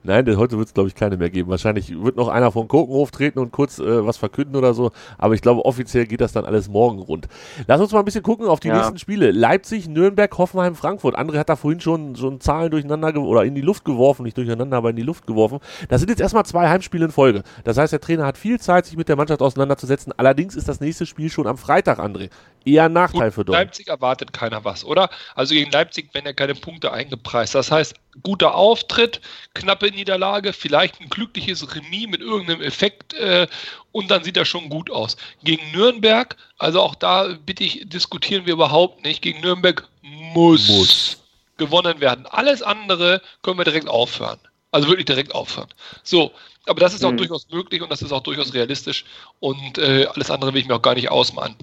Nein, 0.04 0.26
denn 0.26 0.38
heute 0.38 0.58
wird 0.58 0.68
es, 0.68 0.74
glaube 0.74 0.90
ich, 0.90 0.96
keine 0.96 1.18
mehr 1.18 1.30
geben. 1.30 1.50
Wahrscheinlich 1.50 2.02
wird 2.02 2.16
noch 2.16 2.28
einer 2.28 2.52
vom 2.52 2.68
Kokenhof 2.68 3.12
treten 3.12 3.40
und 3.40 3.52
kurz 3.52 3.80
äh, 3.80 4.06
was 4.06 4.18
verkünden 4.18 4.56
oder 4.56 4.74
so. 4.74 4.92
Aber 5.18 5.34
ich 5.34 5.42
glaube, 5.42 5.66
offiziell 5.66 6.06
geht 6.06 6.22
das 6.22 6.32
dann 6.34 6.46
alles 6.46 6.70
morgen 6.70 7.00
rund. 7.00 7.28
Lass 7.68 7.82
uns 7.82 7.92
mal 7.92 8.00
ein 8.00 8.06
bisschen 8.06 8.24
gucken 8.24 8.48
auf 8.48 8.60
die 8.60 8.70
ja. 8.70 8.78
nächsten 8.78 8.98
Spiele. 8.98 9.32
Leipzig, 9.32 9.88
Nürnberg, 9.88 10.38
Hoffenheim, 10.38 10.76
Frankfurt. 10.76 11.18
André 11.18 11.38
hat 11.38 11.50
da 11.50 11.56
vorhin 11.56 11.80
schon, 11.80 12.16
schon 12.16 12.40
Zahlen 12.40 12.72
durcheinander 12.72 13.16
oder 13.22 13.44
in 13.44 13.56
die 13.56 13.62
Luft 13.62 13.86
geworfen. 13.86 14.24
Nicht 14.24 14.38
durcheinander, 14.38 14.78
aber 14.78 14.90
in 14.90 14.96
die 14.96 15.04
Luft 15.04 15.28
geworfen. 15.28 15.60
Das 15.90 16.02
sind 16.02 16.10
jetzt 16.10 16.22
erstmal 16.22 16.46
zwei 16.46 16.70
Heimspiele 16.70 17.06
in 17.06 17.12
Folge. 17.12 17.44
Das 17.64 17.78
heißt, 17.78 17.94
der 17.94 18.02
Trainer 18.02 18.26
hat 18.26 18.38
viel 18.38 18.60
Zeit, 18.60 18.86
sich 18.86 18.98
mit 18.98 19.10
der 19.10 19.16
Mannschaft 19.16 19.42
auseinanderzusetzen. 19.42 20.14
Allerdings 20.18 20.56
ist 20.56 20.68
das 20.68 20.80
nächste 20.80 21.06
Spiel 21.06 21.30
schon 21.30 21.48
am 21.48 21.58
Freitag, 21.58 22.00
André. 22.00 22.30
Eher 22.66 22.86
ein 22.86 22.94
Nachteil 22.94 23.26
Gut, 23.30 23.34
für 23.34 23.46
Dortmund. 23.46 23.66
Leipzig 23.66 23.88
erwartet 23.88 24.32
keiner 24.32 24.64
was, 24.64 24.86
oder? 24.86 25.10
Also 25.36 25.54
gegen 25.54 25.72
Leipzig 25.72 26.14
werden 26.14 26.26
ja 26.26 26.34
keine 26.34 26.56
Punkte 26.56 26.92
eingepreist. 26.92 27.56
Das 27.56 27.72
heißt, 27.72 27.96
guter 28.22 28.56
Auftritt, 28.56 29.20
knappe 29.54 29.92
Niederlage, 29.92 30.54
vielleicht 30.54 31.02
ein 31.02 31.10
glückliches 31.10 31.76
Remis 31.76 32.08
mit 32.08 32.22
irgendeinem 32.22 32.62
Effekt 32.62 33.14
äh, 33.16 33.48
und 33.92 34.12
dann 34.12 34.24
sieht 34.24 34.38
das 34.38 34.48
schon 34.48 34.70
gut 34.70 34.90
aus. 34.90 35.18
Gegen 35.44 35.72
Nürnberg, 35.72 36.38
also 36.58 36.82
auch 36.82 36.96
da 36.96 37.36
bitte 37.46 37.64
ich, 37.64 37.84
diskutieren 37.90 38.46
wir 38.46 38.54
überhaupt 38.54 39.04
nicht. 39.04 39.22
Gegen 39.22 39.42
Nürnberg 39.42 39.88
muss, 40.02 40.68
muss. 40.70 41.18
gewonnen 41.58 42.00
werden. 42.00 42.26
Alles 42.28 42.62
andere 42.62 43.22
können 43.42 43.58
wir 43.58 43.66
direkt 43.66 43.88
aufhören. 43.90 44.40
Also 44.72 44.88
wirklich 44.88 45.06
direkt 45.06 45.36
aufhören. 45.36 45.70
So, 46.02 46.32
aber 46.66 46.80
das 46.80 46.94
ist 46.94 47.04
auch 47.04 47.12
mhm. 47.12 47.18
durchaus 47.18 47.48
möglich 47.50 47.82
und 47.82 47.92
das 47.92 48.02
ist 48.02 48.12
auch 48.12 48.24
durchaus 48.24 48.54
realistisch 48.54 49.04
und 49.40 49.78
äh, 49.78 50.06
alles 50.06 50.32
andere 50.32 50.54
will 50.54 50.62
ich 50.62 50.68
mir 50.68 50.76
auch 50.76 50.82
gar 50.82 50.96
nicht 50.96 51.12
ausmalen 51.12 51.56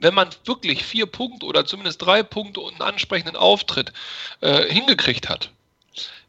wenn 0.00 0.14
man 0.14 0.30
wirklich 0.44 0.84
vier 0.84 1.06
Punkte 1.06 1.46
oder 1.46 1.64
zumindest 1.64 2.02
drei 2.02 2.22
Punkte 2.22 2.60
und 2.60 2.72
einen 2.72 2.82
ansprechenden 2.82 3.36
Auftritt 3.36 3.92
äh, 4.40 4.64
hingekriegt 4.72 5.28
hat, 5.28 5.50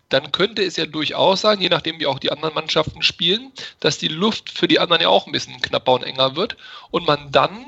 dann 0.09 0.31
könnte 0.31 0.61
es 0.61 0.75
ja 0.75 0.85
durchaus 0.85 1.41
sein, 1.41 1.61
je 1.61 1.69
nachdem 1.69 1.99
wie 1.99 2.05
auch 2.05 2.19
die 2.19 2.31
anderen 2.31 2.53
Mannschaften 2.53 3.01
spielen, 3.01 3.51
dass 3.79 3.97
die 3.97 4.09
Luft 4.09 4.49
für 4.49 4.67
die 4.67 4.79
anderen 4.79 5.01
ja 5.01 5.09
auch 5.09 5.25
ein 5.25 5.31
bisschen 5.31 5.61
knapper 5.61 5.93
und 5.93 6.03
enger 6.03 6.35
wird 6.35 6.57
und 6.91 7.07
man 7.07 7.31
dann 7.31 7.65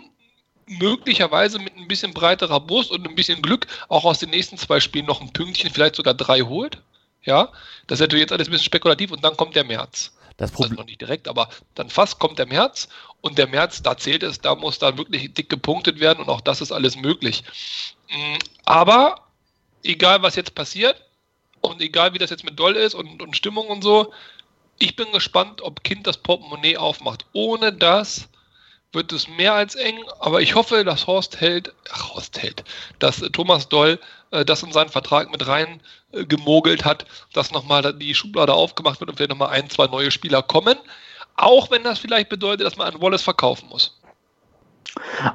möglicherweise 0.66 1.60
mit 1.60 1.76
ein 1.76 1.88
bisschen 1.88 2.14
breiterer 2.14 2.60
Brust 2.60 2.92
und 2.92 3.08
ein 3.08 3.16
bisschen 3.16 3.42
Glück 3.42 3.68
auch 3.88 4.04
aus 4.06 4.20
den 4.20 4.30
nächsten 4.30 4.58
zwei 4.58 4.80
Spielen 4.80 5.06
noch 5.06 5.22
ein 5.22 5.34
Pünktchen, 5.34 5.72
vielleicht 5.72 5.96
sogar 5.96 6.14
drei 6.14 6.42
holt. 6.42 6.80
Ja, 7.24 7.50
das 7.88 7.98
ist 7.98 8.02
natürlich 8.02 8.24
jetzt 8.24 8.34
alles 8.34 8.48
ein 8.48 8.52
bisschen 8.52 8.66
spekulativ 8.66 9.12
und 9.12 9.24
dann 9.24 9.38
kommt 9.38 9.56
der 9.56 9.64
März. 9.64 10.13
Das 10.38 10.52
Problem 10.52 10.72
also 10.72 10.82
noch 10.82 10.88
nicht 10.88 11.02
direkt, 11.02 11.28
aber 11.28 11.50
dann 11.76 11.90
fast 11.90 12.20
kommt 12.20 12.40
der 12.40 12.48
März 12.48 12.90
und 13.22 13.38
der 13.38 13.48
März, 13.48 13.84
da 13.84 13.98
zählt 13.98 14.24
es, 14.24 14.40
da 14.40 14.56
muss 14.56 14.80
dann 14.80 14.98
wirklich 14.98 15.34
dick 15.34 15.50
gepunktet 15.50 16.00
werden 16.00 16.20
und 16.20 16.30
auch 16.30 16.42
das 16.42 16.62
ist 16.62 16.72
alles 16.72 16.96
möglich. 16.96 17.44
Mm, 18.10 18.38
aber 18.66 19.28
egal 19.84 20.24
was 20.24 20.36
jetzt 20.36 20.56
passiert 20.56 21.02
und 21.62 21.82
egal 21.82 22.14
wie 22.14 22.18
das 22.18 22.30
jetzt 22.30 22.44
mit 22.44 22.60
Doll 22.60 22.76
ist 22.76 22.96
und, 22.96 23.22
und 23.22 23.38
Stimmung 23.38 23.68
und 23.68 23.84
so, 23.84 24.12
ich 24.80 24.96
bin 24.96 25.12
gespannt, 25.12 25.62
ob 25.62 25.84
Kind 25.84 26.08
das 26.08 26.18
Portemonnaie 26.18 26.78
aufmacht. 26.78 27.26
Ohne 27.34 27.72
das 27.72 28.28
wird 28.92 29.12
es 29.12 29.28
mehr 29.28 29.54
als 29.54 29.76
eng, 29.76 30.00
aber 30.20 30.42
ich 30.42 30.56
hoffe, 30.56 30.84
dass 30.84 31.08
Horst 31.08 31.42
hält, 31.42 31.74
ach, 31.92 32.14
Horst 32.14 32.42
hält, 32.42 32.64
dass 33.00 33.20
Thomas 33.32 33.70
Doll 33.70 34.00
äh, 34.34 34.44
das 34.44 34.64
in 34.64 34.72
seinen 34.72 34.90
Vertrag 34.90 35.32
mit 35.32 35.48
rein 35.48 35.80
äh, 36.12 36.26
gemogelt 36.26 36.84
hat, 36.84 37.06
dass 37.34 37.52
nochmal 37.52 37.94
die 37.94 38.16
Schublade 38.16 38.54
aufgemacht 38.54 39.00
wird 39.00 39.10
und 39.10 39.16
vielleicht 39.16 39.30
nochmal 39.30 39.50
ein, 39.50 39.70
zwei 39.70 39.88
neue 39.88 40.12
Spieler 40.12 40.42
kommen. 40.42 40.76
Auch 41.36 41.72
wenn 41.72 41.84
das 41.84 42.00
vielleicht 42.00 42.30
bedeutet, 42.30 42.66
dass 42.66 42.78
man 42.78 42.94
an 42.94 43.02
Wallace 43.02 43.24
verkaufen 43.24 43.70
muss. 43.70 44.00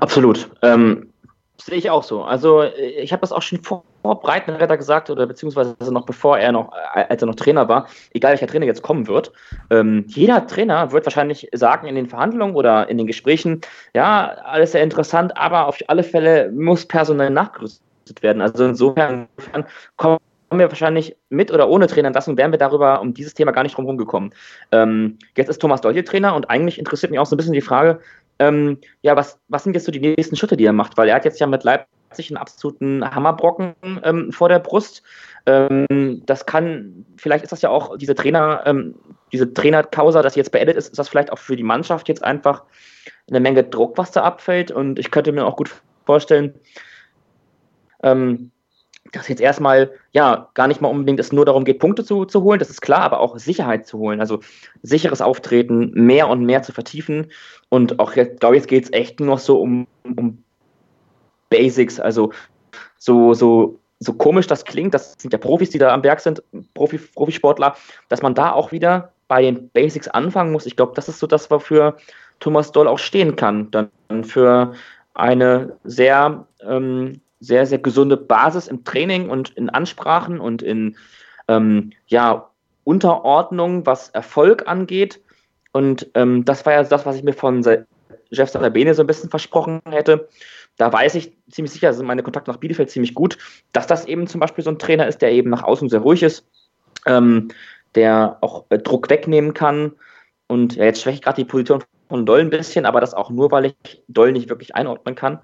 Absolut. 0.01 0.51
Ähm, 0.63 1.13
sehe 1.61 1.77
ich 1.77 1.91
auch 1.91 2.03
so. 2.03 2.23
Also 2.23 2.63
ich 2.63 3.13
habe 3.13 3.21
das 3.21 3.33
auch 3.33 3.43
schon 3.43 3.63
vor 3.63 3.85
Breitenretter 4.03 4.77
gesagt 4.77 5.11
oder 5.11 5.27
beziehungsweise 5.27 5.75
noch 5.93 6.07
bevor 6.07 6.39
er 6.39 6.53
noch, 6.53 6.73
äh, 6.95 7.05
als 7.09 7.23
er 7.23 7.27
noch 7.27 7.35
Trainer 7.35 7.69
war, 7.69 7.89
egal 8.15 8.33
welcher 8.33 8.47
Trainer 8.47 8.67
jetzt 8.67 8.83
kommen 8.83 9.07
wird, 9.07 9.33
ähm, 9.71 10.05
jeder 10.09 10.47
Trainer 10.47 10.93
wird 10.93 11.05
wahrscheinlich 11.07 11.49
sagen 11.53 11.87
in 11.87 11.95
den 11.95 12.09
Verhandlungen 12.09 12.55
oder 12.55 12.89
in 12.89 12.99
den 12.99 13.07
Gesprächen, 13.07 13.61
ja, 13.95 14.29
alles 14.45 14.73
sehr 14.73 14.83
interessant, 14.83 15.37
aber 15.37 15.67
auf 15.67 15.79
alle 15.89 16.05
Fälle 16.05 16.51
muss 16.53 16.87
personell 16.87 17.31
nachgerüstet 17.31 17.88
werden. 18.23 18.43
Also 18.43 18.65
insofern, 18.65 19.29
kommen 19.97 20.19
wir 20.51 20.69
wahrscheinlich 20.69 21.17
mit 21.29 21.53
oder 21.53 21.69
ohne 21.69 21.87
Trainerentlassung, 21.87 22.37
wären 22.37 22.53
wir 22.53 22.59
darüber 22.59 23.01
um 23.01 23.15
dieses 23.15 23.35
Thema 23.35 23.53
gar 23.53 23.63
nicht 23.63 23.77
drum 23.77 23.87
rumgekommen. 23.87 24.33
Ähm, 24.73 25.19
jetzt 25.37 25.49
ist 25.49 25.61
Thomas 25.61 25.81
Dolche 25.81 26.05
Trainer 26.05 26.35
und 26.35 26.49
eigentlich 26.51 26.79
interessiert 26.79 27.11
mich 27.11 27.21
auch 27.21 27.27
so 27.27 27.37
ein 27.37 27.39
bisschen 27.39 27.53
die 27.53 27.61
Frage, 27.61 28.01
ähm, 28.39 28.79
ja, 29.03 29.17
was, 29.17 29.39
was 29.49 29.65
sind 29.65 29.75
jetzt 29.75 29.85
so 29.85 29.93
die 29.93 30.01
nächsten 30.01 30.37
Schritte, 30.37 30.57
die 30.57 30.65
er 30.65 30.73
macht? 30.73 30.97
Weil 30.97 31.09
er 31.09 31.17
hat 31.17 31.25
jetzt 31.25 31.41
ja 31.41 31.47
mit 31.47 31.65
Leipzig 31.65 32.31
einen 32.31 32.37
absoluten 32.37 33.05
Hammerbrocken 33.05 33.75
ähm, 34.05 34.33
vor 34.33 34.49
der 34.49 34.61
Brust. 34.61 35.03
Ähm, 35.47 36.23
das 36.25 36.47
kann, 36.47 37.05
vielleicht 37.17 37.45
ist 37.45 37.53
das 37.53 37.63
ja 37.63 37.71
auch 37.71 37.97
diese 37.97 38.15
Trainer, 38.15 38.63
ähm, 38.65 38.95
diese 39.33 39.53
Trainerkausa, 39.53 40.23
das 40.23 40.37
jetzt 40.37 40.53
beendet 40.53 40.77
ist, 40.77 40.89
ist 40.89 40.99
das 40.99 41.09
vielleicht 41.09 41.33
auch 41.33 41.39
für 41.39 41.57
die 41.57 41.63
Mannschaft 41.63 42.09
jetzt 42.09 42.23
einfach 42.23 42.65
eine 43.29 43.41
Menge 43.41 43.65
Druck, 43.65 43.99
was 43.99 44.13
da 44.13 44.23
abfällt. 44.23 44.71
Und 44.71 44.99
ich 44.99 45.11
könnte 45.11 45.33
mir 45.33 45.45
auch 45.45 45.57
gut 45.57 45.83
vorstellen, 46.07 46.55
ähm, 48.03 48.51
dass 49.13 49.29
jetzt 49.29 49.41
erstmal 49.41 49.91
ja 50.13 50.49
gar 50.55 50.69
nicht 50.69 50.81
mal 50.81 50.89
unbedingt 50.89 51.21
es 51.21 51.33
nur 51.33 51.45
darum 51.45 51.65
geht, 51.65 51.79
Punkte 51.79 52.05
zu, 52.05 52.25
zu 52.25 52.43
holen, 52.43 52.59
das 52.59 52.71
ist 52.71 52.83
klar, 52.83 53.01
aber 53.01 53.21
auch 53.21 53.39
Sicherheit 53.39 53.87
zu 53.87 53.99
holen, 53.99 54.21
also 54.21 54.41
sicheres 54.83 55.21
Auftreten, 55.21 55.93
mehr 55.95 56.29
und 56.29 56.45
mehr 56.45 56.63
zu 56.63 56.73
vertiefen. 56.73 57.31
Und 57.69 57.99
auch 58.01 58.15
jetzt, 58.17 58.41
glaube 58.41 58.57
ich, 58.57 58.63
jetzt 58.63 58.69
geht 58.69 58.85
es 58.85 58.93
echt 58.93 59.21
nur 59.21 59.39
so 59.39 59.61
um, 59.61 59.87
um 60.05 60.43
Basics, 61.51 61.99
also 61.99 62.33
so, 62.99 63.33
so, 63.35 63.79
so 64.01 64.13
komisch 64.13 64.47
das 64.47 64.65
klingt, 64.65 64.95
das 64.95 65.15
sind 65.19 65.33
ja 65.33 65.39
Profis, 65.39 65.71
die 65.71 65.79
da 65.79 65.93
am 65.93 66.03
Werk 66.03 66.21
sind, 66.21 66.43
Profi, 66.75 66.99
Profisportler, 66.99 67.77
dass 68.09 68.23
man 68.23 68.35
da 68.35 68.53
auch 68.53 68.73
wieder 68.73 69.13
bei 69.29 69.43
den 69.43 69.69
Basics 69.71 70.09
anfangen 70.09 70.53
muss. 70.53 70.67
Ich 70.67 70.77
glaube, 70.77 70.93
das 70.95 71.09
ist 71.09 71.19
so 71.19 71.27
das, 71.27 71.51
wofür 71.51 71.97
Thomas 72.41 72.73
Doll 72.73 72.89
auch 72.89 72.99
stehen 72.99 73.37
kann. 73.37 73.71
Dann 73.71 73.91
für 74.25 74.75
eine 75.15 75.77
sehr 75.85 76.47
ähm, 76.63 77.21
sehr, 77.41 77.67
sehr 77.67 77.79
gesunde 77.79 78.17
Basis 78.17 78.69
im 78.69 78.85
Training 78.85 79.31
und 79.31 79.51
in 79.51 79.71
Ansprachen 79.71 80.41
und 80.41 80.63
in 80.63 80.97
ähm, 81.49 81.91
ja, 82.07 82.51
Unterordnung, 82.85 83.87
was 83.87 84.09
Erfolg 84.11 84.67
angeht. 84.67 85.21
Und 85.73 86.09
ähm, 86.15 86.45
das 86.45 86.67
war 86.67 86.73
ja 86.73 86.83
das, 86.83 87.07
was 87.07 87.17
ich 87.17 87.23
mir 87.23 87.35
von 87.35 87.63
Jeff 88.31 88.51
Salabene 88.51 88.95
so 88.95 89.03
ein 89.03 89.07
bisschen 89.07 89.31
versprochen 89.31 89.81
hätte. 89.89 90.29
Da 90.77 90.93
weiß 90.93 91.17
ich 91.17 91.37
ziemlich 91.51 91.73
sicher, 91.73 91.93
sind 91.93 92.07
meine 92.07 92.23
Kontakte 92.23 92.51
nach 92.51 92.59
Bielefeld 92.59 92.91
ziemlich 92.91 93.15
gut, 93.15 93.37
dass 93.73 93.87
das 93.87 94.07
eben 94.07 94.27
zum 94.27 94.41
Beispiel 94.41 94.65
so 94.65 94.71
ein 94.71 94.79
Trainer 94.79 95.09
ist, 95.09 95.21
der 95.23 95.33
eben 95.33 95.51
nach 95.51 95.65
außen 95.65 95.89
sehr 95.89 96.01
ruhig 96.01 96.23
ist, 96.23 96.47
ähm, 97.07 97.49
der 97.95 98.39
auch 98.41 98.65
äh, 98.71 98.79
Druck 98.79 99.11
wegnehmen 99.11 99.55
kann. 99.55 99.93
Und 100.47 100.77
ja, 100.77 100.85
jetzt 100.85 101.03
schwäche 101.03 101.17
ich 101.17 101.23
gerade 101.23 101.43
die 101.43 101.49
Position 101.49 101.83
von 102.09 102.25
Doll 102.25 102.41
ein 102.41 102.51
bisschen, 102.51 102.87
aber 102.87 103.01
das 103.01 103.13
auch 103.13 103.31
nur, 103.31 103.51
weil 103.51 103.67
ich 103.67 104.03
Doll 104.09 104.33
nicht 104.33 104.49
wirklich 104.49 104.75
einordnen 104.75 105.15
kann. 105.15 105.41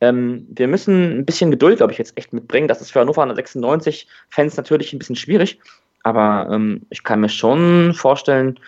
Ähm, 0.00 0.46
wir 0.50 0.68
müssen 0.68 1.18
ein 1.18 1.24
bisschen 1.24 1.50
Geduld, 1.50 1.78
glaube 1.78 1.92
ich, 1.92 1.98
jetzt 1.98 2.16
echt 2.16 2.32
mitbringen. 2.32 2.68
Das 2.68 2.80
ist 2.80 2.90
für 2.90 3.00
Hannover 3.00 3.32
96 3.32 4.06
Fans 4.28 4.56
natürlich 4.56 4.92
ein 4.92 4.98
bisschen 4.98 5.16
schwierig, 5.16 5.60
aber 6.02 6.48
ähm, 6.50 6.82
ich 6.90 7.02
kann 7.02 7.20
mir 7.20 7.28
schon 7.28 7.94
vorstellen, 7.94 8.58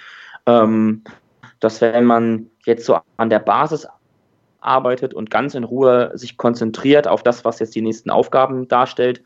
ähm, 0.46 1.02
dass 1.60 1.80
wenn 1.80 2.04
man 2.04 2.46
jetzt 2.64 2.86
so 2.86 2.98
an 3.16 3.30
der 3.30 3.40
Basis 3.40 3.86
arbeitet 4.60 5.14
und 5.14 5.30
ganz 5.30 5.54
in 5.54 5.64
Ruhe 5.64 6.10
sich 6.14 6.36
konzentriert 6.36 7.06
auf 7.06 7.22
das, 7.22 7.44
was 7.44 7.58
jetzt 7.58 7.74
die 7.74 7.82
nächsten 7.82 8.10
Aufgaben 8.10 8.68
darstellt 8.68 9.22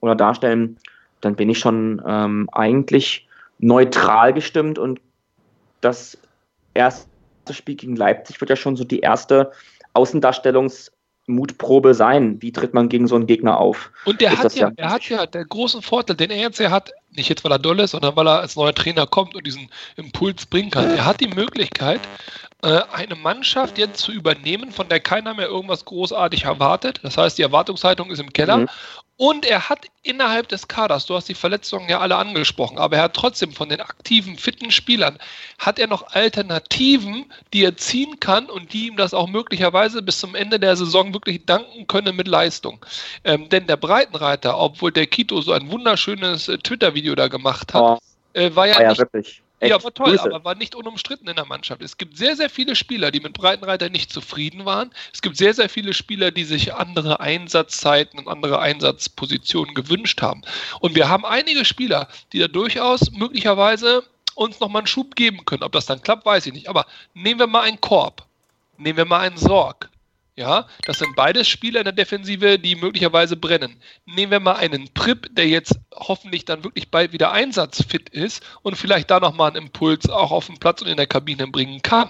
oder 0.00 0.14
darstellen, 0.14 0.78
dann 1.20 1.36
bin 1.36 1.50
ich 1.50 1.58
schon 1.58 2.02
ähm, 2.06 2.48
eigentlich 2.52 3.28
neutral 3.58 4.32
gestimmt 4.32 4.78
und 4.78 5.00
das 5.80 6.18
erste 6.74 7.08
Spiel 7.50 7.76
gegen 7.76 7.96
Leipzig 7.96 8.40
wird 8.40 8.50
ja 8.50 8.56
schon 8.56 8.76
so 8.76 8.84
die 8.84 9.00
erste 9.00 9.52
Außendarstellungs- 9.94 10.90
Mutprobe 11.26 11.94
sein. 11.94 12.40
Wie 12.42 12.52
tritt 12.52 12.74
man 12.74 12.88
gegen 12.88 13.06
so 13.06 13.14
einen 13.14 13.26
Gegner 13.26 13.58
auf? 13.58 13.90
Und 14.04 14.20
der 14.20 14.38
hat 14.38 14.54
ja, 14.54 14.70
er 14.76 14.90
hat 14.90 15.08
ja 15.08 15.26
den 15.26 15.48
großen 15.48 15.82
Vorteil, 15.82 16.16
den 16.16 16.30
er 16.30 16.38
jetzt 16.38 16.58
ja 16.58 16.70
hat, 16.70 16.92
nicht 17.16 17.28
jetzt 17.28 17.44
weil 17.44 17.52
er 17.52 17.58
doll 17.58 17.80
ist, 17.80 17.92
sondern 17.92 18.16
weil 18.16 18.26
er 18.26 18.40
als 18.40 18.56
neuer 18.56 18.74
Trainer 18.74 19.06
kommt 19.06 19.34
und 19.34 19.46
diesen 19.46 19.70
Impuls 19.96 20.46
bringen 20.46 20.70
kann. 20.70 20.90
Er 20.90 21.04
hat 21.06 21.20
die 21.20 21.28
Möglichkeit, 21.28 22.00
äh, 22.62 22.80
eine 22.92 23.14
Mannschaft 23.14 23.78
jetzt 23.78 24.00
zu 24.00 24.12
übernehmen, 24.12 24.72
von 24.72 24.88
der 24.88 25.00
keiner 25.00 25.34
mehr 25.34 25.46
irgendwas 25.46 25.84
großartig 25.84 26.44
erwartet. 26.44 27.00
Das 27.02 27.16
heißt, 27.16 27.38
die 27.38 27.42
Erwartungshaltung 27.42 28.10
ist 28.10 28.20
im 28.20 28.32
Keller. 28.32 28.58
Mhm. 28.58 28.68
Und 29.16 29.46
er 29.46 29.68
hat 29.68 29.86
innerhalb 30.02 30.48
des 30.48 30.66
Kaders, 30.66 31.06
du 31.06 31.14
hast 31.14 31.28
die 31.28 31.34
Verletzungen 31.34 31.88
ja 31.88 32.00
alle 32.00 32.16
angesprochen, 32.16 32.78
aber 32.78 32.96
er 32.96 33.02
hat 33.04 33.14
trotzdem 33.14 33.52
von 33.52 33.68
den 33.68 33.80
aktiven, 33.80 34.36
fitten 34.36 34.72
Spielern, 34.72 35.18
hat 35.58 35.78
er 35.78 35.86
noch 35.86 36.14
Alternativen, 36.14 37.32
die 37.52 37.62
er 37.62 37.76
ziehen 37.76 38.18
kann 38.18 38.46
und 38.46 38.72
die 38.72 38.88
ihm 38.88 38.96
das 38.96 39.14
auch 39.14 39.28
möglicherweise 39.28 40.02
bis 40.02 40.18
zum 40.18 40.34
Ende 40.34 40.58
der 40.58 40.74
Saison 40.74 41.14
wirklich 41.14 41.44
danken 41.46 41.86
können 41.86 42.16
mit 42.16 42.26
Leistung. 42.26 42.84
Ähm, 43.22 43.48
denn 43.50 43.68
der 43.68 43.76
Breitenreiter, 43.76 44.58
obwohl 44.58 44.90
der 44.90 45.06
Kito 45.06 45.40
so 45.42 45.52
ein 45.52 45.70
wunderschönes 45.70 46.48
äh, 46.48 46.58
Twitter-Video 46.58 47.14
da 47.14 47.28
gemacht 47.28 47.72
hat, 47.72 47.82
oh, 47.82 47.98
äh, 48.32 48.52
war 48.56 48.66
ja, 48.66 48.74
war 48.74 48.82
ja 48.82 48.88
nicht, 48.90 48.98
wirklich 48.98 49.43
Echt? 49.64 49.70
Ja, 49.70 49.82
war 49.82 49.94
toll, 49.94 50.10
Grüße. 50.10 50.24
aber 50.24 50.44
war 50.44 50.54
nicht 50.54 50.74
unumstritten 50.74 51.26
in 51.26 51.36
der 51.36 51.46
Mannschaft. 51.46 51.82
Es 51.82 51.96
gibt 51.96 52.18
sehr, 52.18 52.36
sehr 52.36 52.50
viele 52.50 52.76
Spieler, 52.76 53.10
die 53.10 53.20
mit 53.20 53.32
Breitenreiter 53.32 53.88
nicht 53.88 54.12
zufrieden 54.12 54.64
waren. 54.66 54.90
Es 55.12 55.22
gibt 55.22 55.36
sehr, 55.36 55.54
sehr 55.54 55.70
viele 55.70 55.94
Spieler, 55.94 56.30
die 56.30 56.44
sich 56.44 56.74
andere 56.74 57.20
Einsatzzeiten 57.20 58.18
und 58.18 58.28
andere 58.28 58.58
Einsatzpositionen 58.58 59.74
gewünscht 59.74 60.20
haben. 60.20 60.42
Und 60.80 60.94
wir 60.94 61.08
haben 61.08 61.24
einige 61.24 61.64
Spieler, 61.64 62.08
die 62.32 62.40
da 62.40 62.48
durchaus 62.48 63.10
möglicherweise 63.10 64.04
uns 64.34 64.60
nochmal 64.60 64.80
einen 64.80 64.86
Schub 64.86 65.16
geben 65.16 65.44
können. 65.46 65.62
Ob 65.62 65.72
das 65.72 65.86
dann 65.86 66.02
klappt, 66.02 66.26
weiß 66.26 66.46
ich 66.46 66.52
nicht. 66.52 66.68
Aber 66.68 66.86
nehmen 67.14 67.40
wir 67.40 67.46
mal 67.46 67.62
einen 67.62 67.80
Korb. 67.80 68.26
Nehmen 68.76 68.98
wir 68.98 69.04
mal 69.04 69.20
einen 69.20 69.38
Sorg. 69.38 69.88
Ja, 70.36 70.66
das 70.84 70.98
sind 70.98 71.14
beides 71.14 71.46
Spieler 71.46 71.80
in 71.80 71.84
der 71.84 71.92
Defensive, 71.92 72.58
die 72.58 72.74
möglicherweise 72.74 73.36
brennen. 73.36 73.80
Nehmen 74.04 74.32
wir 74.32 74.40
mal 74.40 74.54
einen 74.54 74.92
Prip, 74.92 75.32
der 75.36 75.46
jetzt 75.46 75.78
hoffentlich 75.94 76.44
dann 76.44 76.64
wirklich 76.64 76.90
bald 76.90 77.12
wieder 77.12 77.30
einsatzfit 77.30 78.08
ist 78.08 78.42
und 78.62 78.76
vielleicht 78.76 79.10
da 79.12 79.20
nochmal 79.20 79.50
einen 79.50 79.66
Impuls 79.66 80.10
auch 80.10 80.32
auf 80.32 80.46
den 80.46 80.58
Platz 80.58 80.82
und 80.82 80.88
in 80.88 80.96
der 80.96 81.06
Kabine 81.06 81.46
bringen 81.46 81.82
kann. 81.82 82.08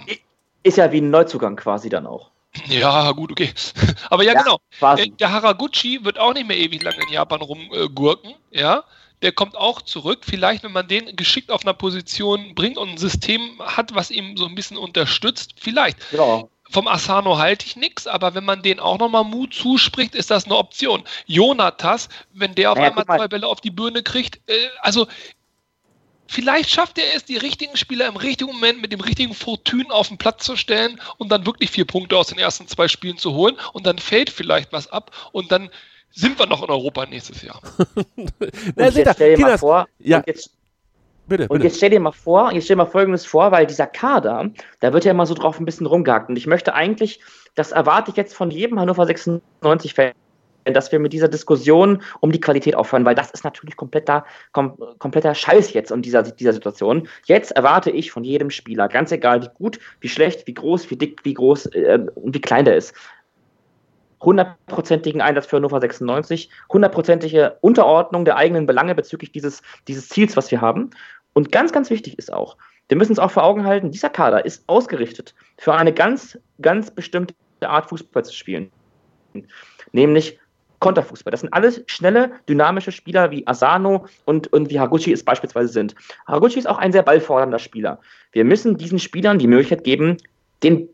Ist 0.63 0.77
ja 0.77 0.91
wie 0.91 1.01
ein 1.01 1.11
Neuzugang 1.11 1.55
quasi 1.55 1.89
dann 1.89 2.07
auch. 2.07 2.31
Ja, 2.67 3.11
gut, 3.11 3.31
okay. 3.31 3.53
Aber 4.09 4.23
ja, 4.23 4.33
ja 4.33 4.41
genau. 4.41 4.57
Quasi. 4.79 5.03
Äh, 5.03 5.09
der 5.09 5.31
Haraguchi 5.31 6.03
wird 6.03 6.17
auch 6.17 6.33
nicht 6.33 6.47
mehr 6.47 6.57
ewig 6.57 6.81
lange 6.81 7.03
in 7.03 7.13
Japan 7.13 7.41
rumgurken, 7.41 8.33
ja. 8.49 8.83
Der 9.21 9.33
kommt 9.33 9.55
auch 9.55 9.81
zurück. 9.81 10.19
Vielleicht, 10.23 10.63
wenn 10.63 10.71
man 10.71 10.87
den 10.87 11.15
geschickt 11.15 11.51
auf 11.51 11.63
einer 11.63 11.73
Position 11.73 12.55
bringt 12.55 12.77
und 12.77 12.89
ein 12.89 12.97
System 12.97 13.59
hat, 13.59 13.93
was 13.93 14.09
ihm 14.09 14.35
so 14.35 14.45
ein 14.45 14.55
bisschen 14.55 14.77
unterstützt, 14.77 15.53
vielleicht. 15.57 16.09
Genau 16.11 16.49
vom 16.69 16.87
Asano 16.87 17.37
halte 17.37 17.65
ich 17.65 17.75
nichts, 17.75 18.07
aber 18.07 18.33
wenn 18.33 18.45
man 18.45 18.61
den 18.61 18.79
auch 18.79 18.97
nochmal 18.97 19.23
Mut 19.23 19.53
zuspricht, 19.53 20.15
ist 20.15 20.31
das 20.31 20.45
eine 20.45 20.55
Option. 20.55 21.03
Jonatas, 21.25 22.09
wenn 22.33 22.55
der 22.55 22.71
auf 22.71 22.77
ja, 22.77 22.85
einmal 22.85 23.05
zwei 23.05 23.27
Bälle 23.27 23.47
auf 23.47 23.61
die 23.61 23.71
Birne 23.71 24.03
kriegt, 24.03 24.39
äh, 24.49 24.67
also 24.81 25.07
vielleicht 26.27 26.69
schafft 26.69 26.97
er 26.97 27.15
es, 27.15 27.25
die 27.25 27.37
richtigen 27.37 27.77
Spieler 27.77 28.07
im 28.07 28.15
richtigen 28.15 28.51
Moment 28.51 28.81
mit 28.81 28.91
dem 28.91 29.01
richtigen 29.01 29.33
Fortune 29.33 29.89
auf 29.91 30.07
den 30.07 30.17
Platz 30.17 30.45
zu 30.45 30.55
stellen 30.55 30.99
und 31.17 31.29
dann 31.29 31.45
wirklich 31.45 31.69
vier 31.69 31.85
Punkte 31.85 32.17
aus 32.17 32.27
den 32.27 32.39
ersten 32.39 32.67
zwei 32.67 32.87
Spielen 32.87 33.17
zu 33.17 33.33
holen 33.33 33.57
und 33.73 33.85
dann 33.85 33.99
fällt 33.99 34.29
vielleicht 34.29 34.71
was 34.71 34.87
ab 34.87 35.11
und 35.31 35.51
dann 35.51 35.69
sind 36.11 36.39
wir 36.39 36.47
noch 36.47 36.63
in 36.63 36.69
Europa 36.69 37.05
nächstes 37.05 37.41
Jahr. 37.41 37.61
Na, 38.75 38.89
jetzt 38.89 39.13
stell 39.15 39.35
dir 39.35 39.41
mal 39.41 39.57
vor, 39.57 39.87
ja. 39.99 40.23
jetzt 40.25 40.49
Bitte, 41.27 41.47
und 41.47 41.63
jetzt 41.63 41.77
stell 41.77 41.89
dir 41.89 41.99
mal 41.99 42.11
vor, 42.11 42.51
jetzt 42.53 42.65
stell 42.65 42.75
dir 42.75 42.83
mal 42.83 42.89
Folgendes 42.89 43.25
vor, 43.25 43.51
weil 43.51 43.65
dieser 43.65 43.87
Kader, 43.87 44.51
da 44.79 44.93
wird 44.93 45.05
ja 45.05 45.11
immer 45.11 45.25
so 45.25 45.33
drauf 45.33 45.59
ein 45.59 45.65
bisschen 45.65 45.87
rumgehakt. 45.87 46.29
Und 46.29 46.35
ich 46.35 46.45
möchte 46.45 46.73
eigentlich, 46.75 47.19
das 47.55 47.71
erwarte 47.71 48.11
ich 48.11 48.17
jetzt 48.17 48.35
von 48.35 48.51
jedem 48.51 48.79
Hannover 48.79 49.03
96-Fan, 49.03 50.13
dass 50.65 50.91
wir 50.91 50.99
mit 50.99 51.13
dieser 51.13 51.27
Diskussion 51.27 52.01
um 52.19 52.31
die 52.31 52.39
Qualität 52.39 52.75
aufhören, 52.75 53.05
weil 53.05 53.15
das 53.15 53.31
ist 53.31 53.43
natürlich 53.43 53.75
kompletter, 53.75 54.25
kom 54.51 54.77
kompletter 54.99 55.33
Scheiß 55.33 55.73
jetzt 55.73 55.91
in 55.91 56.01
dieser, 56.01 56.23
dieser 56.23 56.53
Situation. 56.53 57.07
Jetzt 57.25 57.51
erwarte 57.51 57.91
ich 57.91 58.11
von 58.11 58.23
jedem 58.23 58.49
Spieler, 58.49 58.87
ganz 58.87 59.11
egal 59.11 59.43
wie 59.43 59.49
gut, 59.55 59.79
wie 60.01 60.09
schlecht, 60.09 60.45
wie 60.47 60.53
groß, 60.53 60.89
wie 60.89 60.95
dick, 60.95 61.21
wie 61.23 61.33
groß 61.33 61.67
äh, 61.67 61.99
und 62.15 62.35
wie 62.35 62.41
klein 62.41 62.65
der 62.65 62.77
ist, 62.77 62.95
hundertprozentigen 64.25 65.21
Einsatz 65.21 65.45
für 65.45 65.57
Hannover 65.57 65.79
96, 65.79 66.49
hundertprozentige 66.71 67.57
Unterordnung 67.61 68.25
der 68.25 68.37
eigenen 68.37 68.65
Belange 68.65 68.95
bezüglich 68.95 69.31
dieses, 69.31 69.61
dieses 69.87 70.09
Ziels, 70.09 70.35
was 70.35 70.51
wir 70.51 70.61
haben. 70.61 70.89
Und 71.35 71.51
ganz, 71.51 71.73
ganz 71.73 71.89
wichtig 71.89 72.17
ist 72.17 72.31
auch, 72.31 72.55
wir 72.87 72.97
müssen 72.97 73.11
uns 73.11 73.19
auch 73.19 73.31
vor 73.31 73.43
Augen 73.43 73.65
halten, 73.65 73.91
dieser 73.91 74.09
Kader 74.09 74.45
ist 74.45 74.63
ausgerichtet 74.67 75.35
für 75.57 75.73
eine 75.73 75.91
ganz, 75.91 76.39
ganz 76.61 76.89
bestimmte 76.89 77.35
Art 77.61 77.89
Fußball 77.89 78.23
zu 78.23 78.33
spielen. 78.33 78.71
Nämlich 79.91 80.39
Konterfußball. 80.79 81.31
Das 81.31 81.41
sind 81.41 81.53
alles 81.53 81.83
schnelle, 81.87 82.31
dynamische 82.47 82.91
Spieler 82.91 83.31
wie 83.31 83.45
Asano 83.47 84.07
und, 84.25 84.51
und 84.53 84.69
wie 84.69 84.79
Haguchi 84.79 85.11
es 85.11 85.23
beispielsweise 85.23 85.69
sind. 85.69 85.95
Haguchi 86.27 86.59
ist 86.59 86.67
auch 86.67 86.77
ein 86.77 86.91
sehr 86.91 87.03
ballfordernder 87.03 87.59
Spieler. 87.59 87.99
Wir 88.31 88.45
müssen 88.45 88.77
diesen 88.77 88.99
Spielern 88.99 89.39
die 89.39 89.47
Möglichkeit 89.47 89.83
geben, 89.83 90.17
den, 90.63 90.87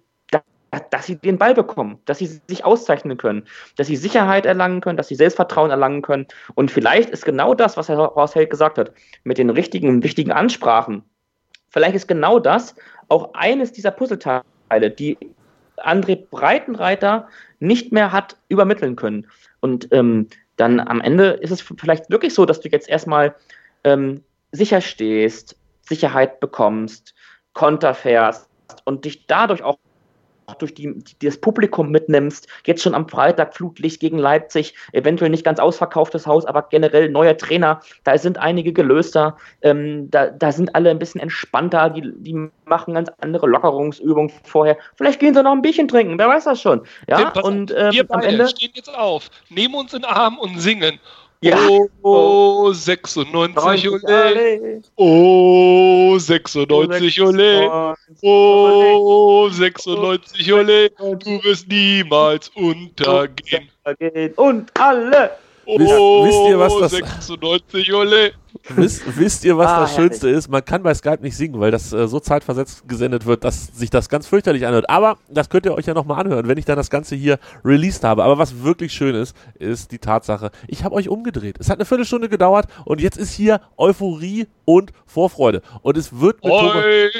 dass 0.90 1.06
sie 1.06 1.18
den 1.18 1.38
Ball 1.38 1.54
bekommen, 1.54 2.00
dass 2.06 2.20
sie 2.20 2.28
sich 2.48 2.64
auszeichnen 2.64 3.18
können, 3.18 3.44
dass 3.76 3.88
sie 3.88 3.98
Sicherheit 3.98 4.46
erlangen 4.46 4.80
können, 4.80 4.98
dass 4.98 5.10
sie 5.10 5.16
Selbstvertrauen 5.16 5.70
erlangen 5.70 6.02
können. 6.02 6.28
Und 6.56 6.72
vielleicht 6.72 7.10
ist 7.10 7.26
genau 7.26 7.54
das, 7.54 7.76
was 7.76 7.90
Herr 7.90 7.98
Horst 7.98 8.36
gesagt 8.50 8.78
hat, 8.78 8.94
mit 9.24 9.38
den 9.38 9.50
richtigen 9.50 10.04
wichtigen 10.04 10.32
Ansprachen, 10.32 11.04
vielleicht 11.70 11.96
ist 11.96 12.08
genau 12.08 12.40
das 12.40 12.76
auch 13.10 13.34
eines 13.34 13.74
dieser 13.74 13.92
Puzzleteile, 13.92 14.44
die 14.98 15.18
André 15.78 16.16
Breitenreiter 16.30 17.28
nicht 17.60 17.92
mehr 17.92 18.12
hat 18.12 18.38
übermitteln 18.48 18.96
können. 18.96 19.28
Und 19.60 19.90
ähm, 19.92 20.28
dann 20.56 20.80
am 20.80 21.02
Ende 21.02 21.32
ist 21.32 21.52
es 21.52 21.62
vielleicht 21.62 22.10
wirklich 22.10 22.34
so, 22.34 22.46
dass 22.46 22.62
du 22.62 22.70
jetzt 22.70 22.88
erstmal 22.88 23.36
ähm, 23.84 24.24
sicher 24.52 24.80
stehst, 24.80 25.58
Sicherheit 25.82 26.40
bekommst, 26.40 27.14
Konter 27.54 27.94
fährst 27.94 28.48
und 28.86 29.04
dich 29.04 29.28
dadurch 29.28 29.64
auch 29.64 29.78
durch 30.56 30.74
die, 30.74 30.94
die, 30.94 31.26
das 31.26 31.38
Publikum 31.38 31.90
mitnimmst. 31.90 32.48
Jetzt 32.66 32.84
schon 32.84 32.96
am 32.96 33.08
Freitag 33.08 33.56
Flutlicht 33.56 34.00
gegen 34.00 34.18
Leipzig, 34.18 34.76
eventuell 34.94 35.32
nicht 35.32 35.44
ganz 35.44 35.60
ausverkauftes 35.60 36.28
Haus, 36.28 36.46
aber 36.46 36.64
generell 36.64 37.10
neuer 37.10 37.38
Trainer. 37.38 37.82
Da 38.04 38.18
sind 38.18 38.38
einige 38.38 38.74
gelöster. 38.74 39.38
Ähm, 39.62 40.10
da, 40.12 40.28
da 40.28 40.52
sind 40.52 40.76
alle 40.76 40.90
ein 40.90 41.00
bisschen 41.00 41.22
entspannter. 41.22 41.90
Die, 41.90 42.12
die 42.16 42.50
machen 42.66 42.94
ganz 42.94 43.12
andere 43.22 43.48
Lockerungsübungen 43.48 44.32
vorher. 44.44 44.78
Vielleicht 44.96 45.20
gehen 45.20 45.34
sie 45.34 45.44
noch 45.44 45.52
ein 45.52 45.62
Bierchen 45.62 45.88
trinken, 45.88 46.18
wer 46.18 46.28
weiß 46.28 46.46
das 46.46 46.62
schon. 46.62 46.82
Ja, 47.08 47.32
Tim, 47.32 47.44
und 47.44 47.74
ähm, 47.78 47.92
wir 47.92 48.06
am 48.10 48.22
Ende 48.22 48.48
stehen 48.48 48.72
jetzt 48.74 48.94
auf, 48.94 49.30
nehmen 49.50 49.76
uns 49.76 49.94
in 49.94 50.02
den 50.02 50.10
Arm 50.10 50.38
und 50.40 50.60
singen. 50.60 51.00
Ja. 51.44 51.58
Oh, 52.04 52.72
96 52.72 53.18
Ole. 54.04 54.82
Oh, 54.96 56.18
96 56.20 57.20
Ole. 57.22 57.70
Oh, 58.22 59.50
96 59.50 60.54
Ole. 60.54 60.90
Du 60.90 61.44
wirst 61.44 61.68
niemals 61.68 62.50
untergehen. 62.50 63.70
Und 64.36 64.72
alle. 64.80 65.32
Oh, 65.66 65.80
wisst 66.26 66.48
ihr, 66.50 66.60
was 66.60 66.74
das- 66.80 66.92
96 66.92 67.92
Ole. 67.94 68.34
Wisst, 68.70 69.04
wisst 69.18 69.44
ihr, 69.46 69.58
was 69.58 69.68
Ah, 69.70 69.82
das 69.82 69.96
Schönste 69.96 70.30
ist? 70.30 70.50
Man 70.50 70.64
kann 70.66 70.84
bei 70.84 70.94
Skype 70.94 71.20
nicht 71.22 71.36
singen, 71.38 71.60
weil 71.60 71.72
das 71.72 71.94
äh, 71.94 72.08
so 72.08 72.20
zeitversetzt 72.20 72.88
gesendet 72.88 73.26
wird, 73.26 73.44
dass 73.44 73.68
sich 73.68 73.90
das 73.90 74.10
ganz 74.10 74.28
fürchterlich 74.28 74.66
anhört. 74.66 74.90
Aber 74.90 75.18
das 75.30 75.50
könnt 75.50 75.66
ihr 75.66 75.74
euch 75.74 75.86
ja 75.86 75.94
nochmal 75.94 76.20
anhören, 76.20 76.48
wenn 76.48 76.58
ich 76.58 76.66
dann 76.66 76.78
das 76.78 76.90
Ganze 76.90 77.16
hier 77.16 77.40
released 77.64 78.04
habe. 78.04 78.24
Aber 78.24 78.38
was 78.38 78.64
wirklich 78.64 78.94
schön 78.94 79.16
ist, 79.16 79.36
ist 79.56 79.92
die 79.92 80.00
Tatsache, 80.00 80.52
ich 80.68 80.84
habe 80.84 80.96
euch 80.96 81.10
umgedreht. 81.10 81.58
Es 81.60 81.70
hat 81.70 81.78
eine 81.78 81.86
Viertelstunde 81.86 82.30
gedauert 82.30 82.68
und 82.86 83.02
jetzt 83.02 83.18
ist 83.18 83.32
hier 83.32 83.62
Euphorie 83.78 84.48
und 84.66 84.92
Vorfreude. 85.06 85.62
Und 85.82 85.98
es 85.98 86.20
wird 86.20 86.44
mit 86.44 86.52
Thomas, 86.52 86.76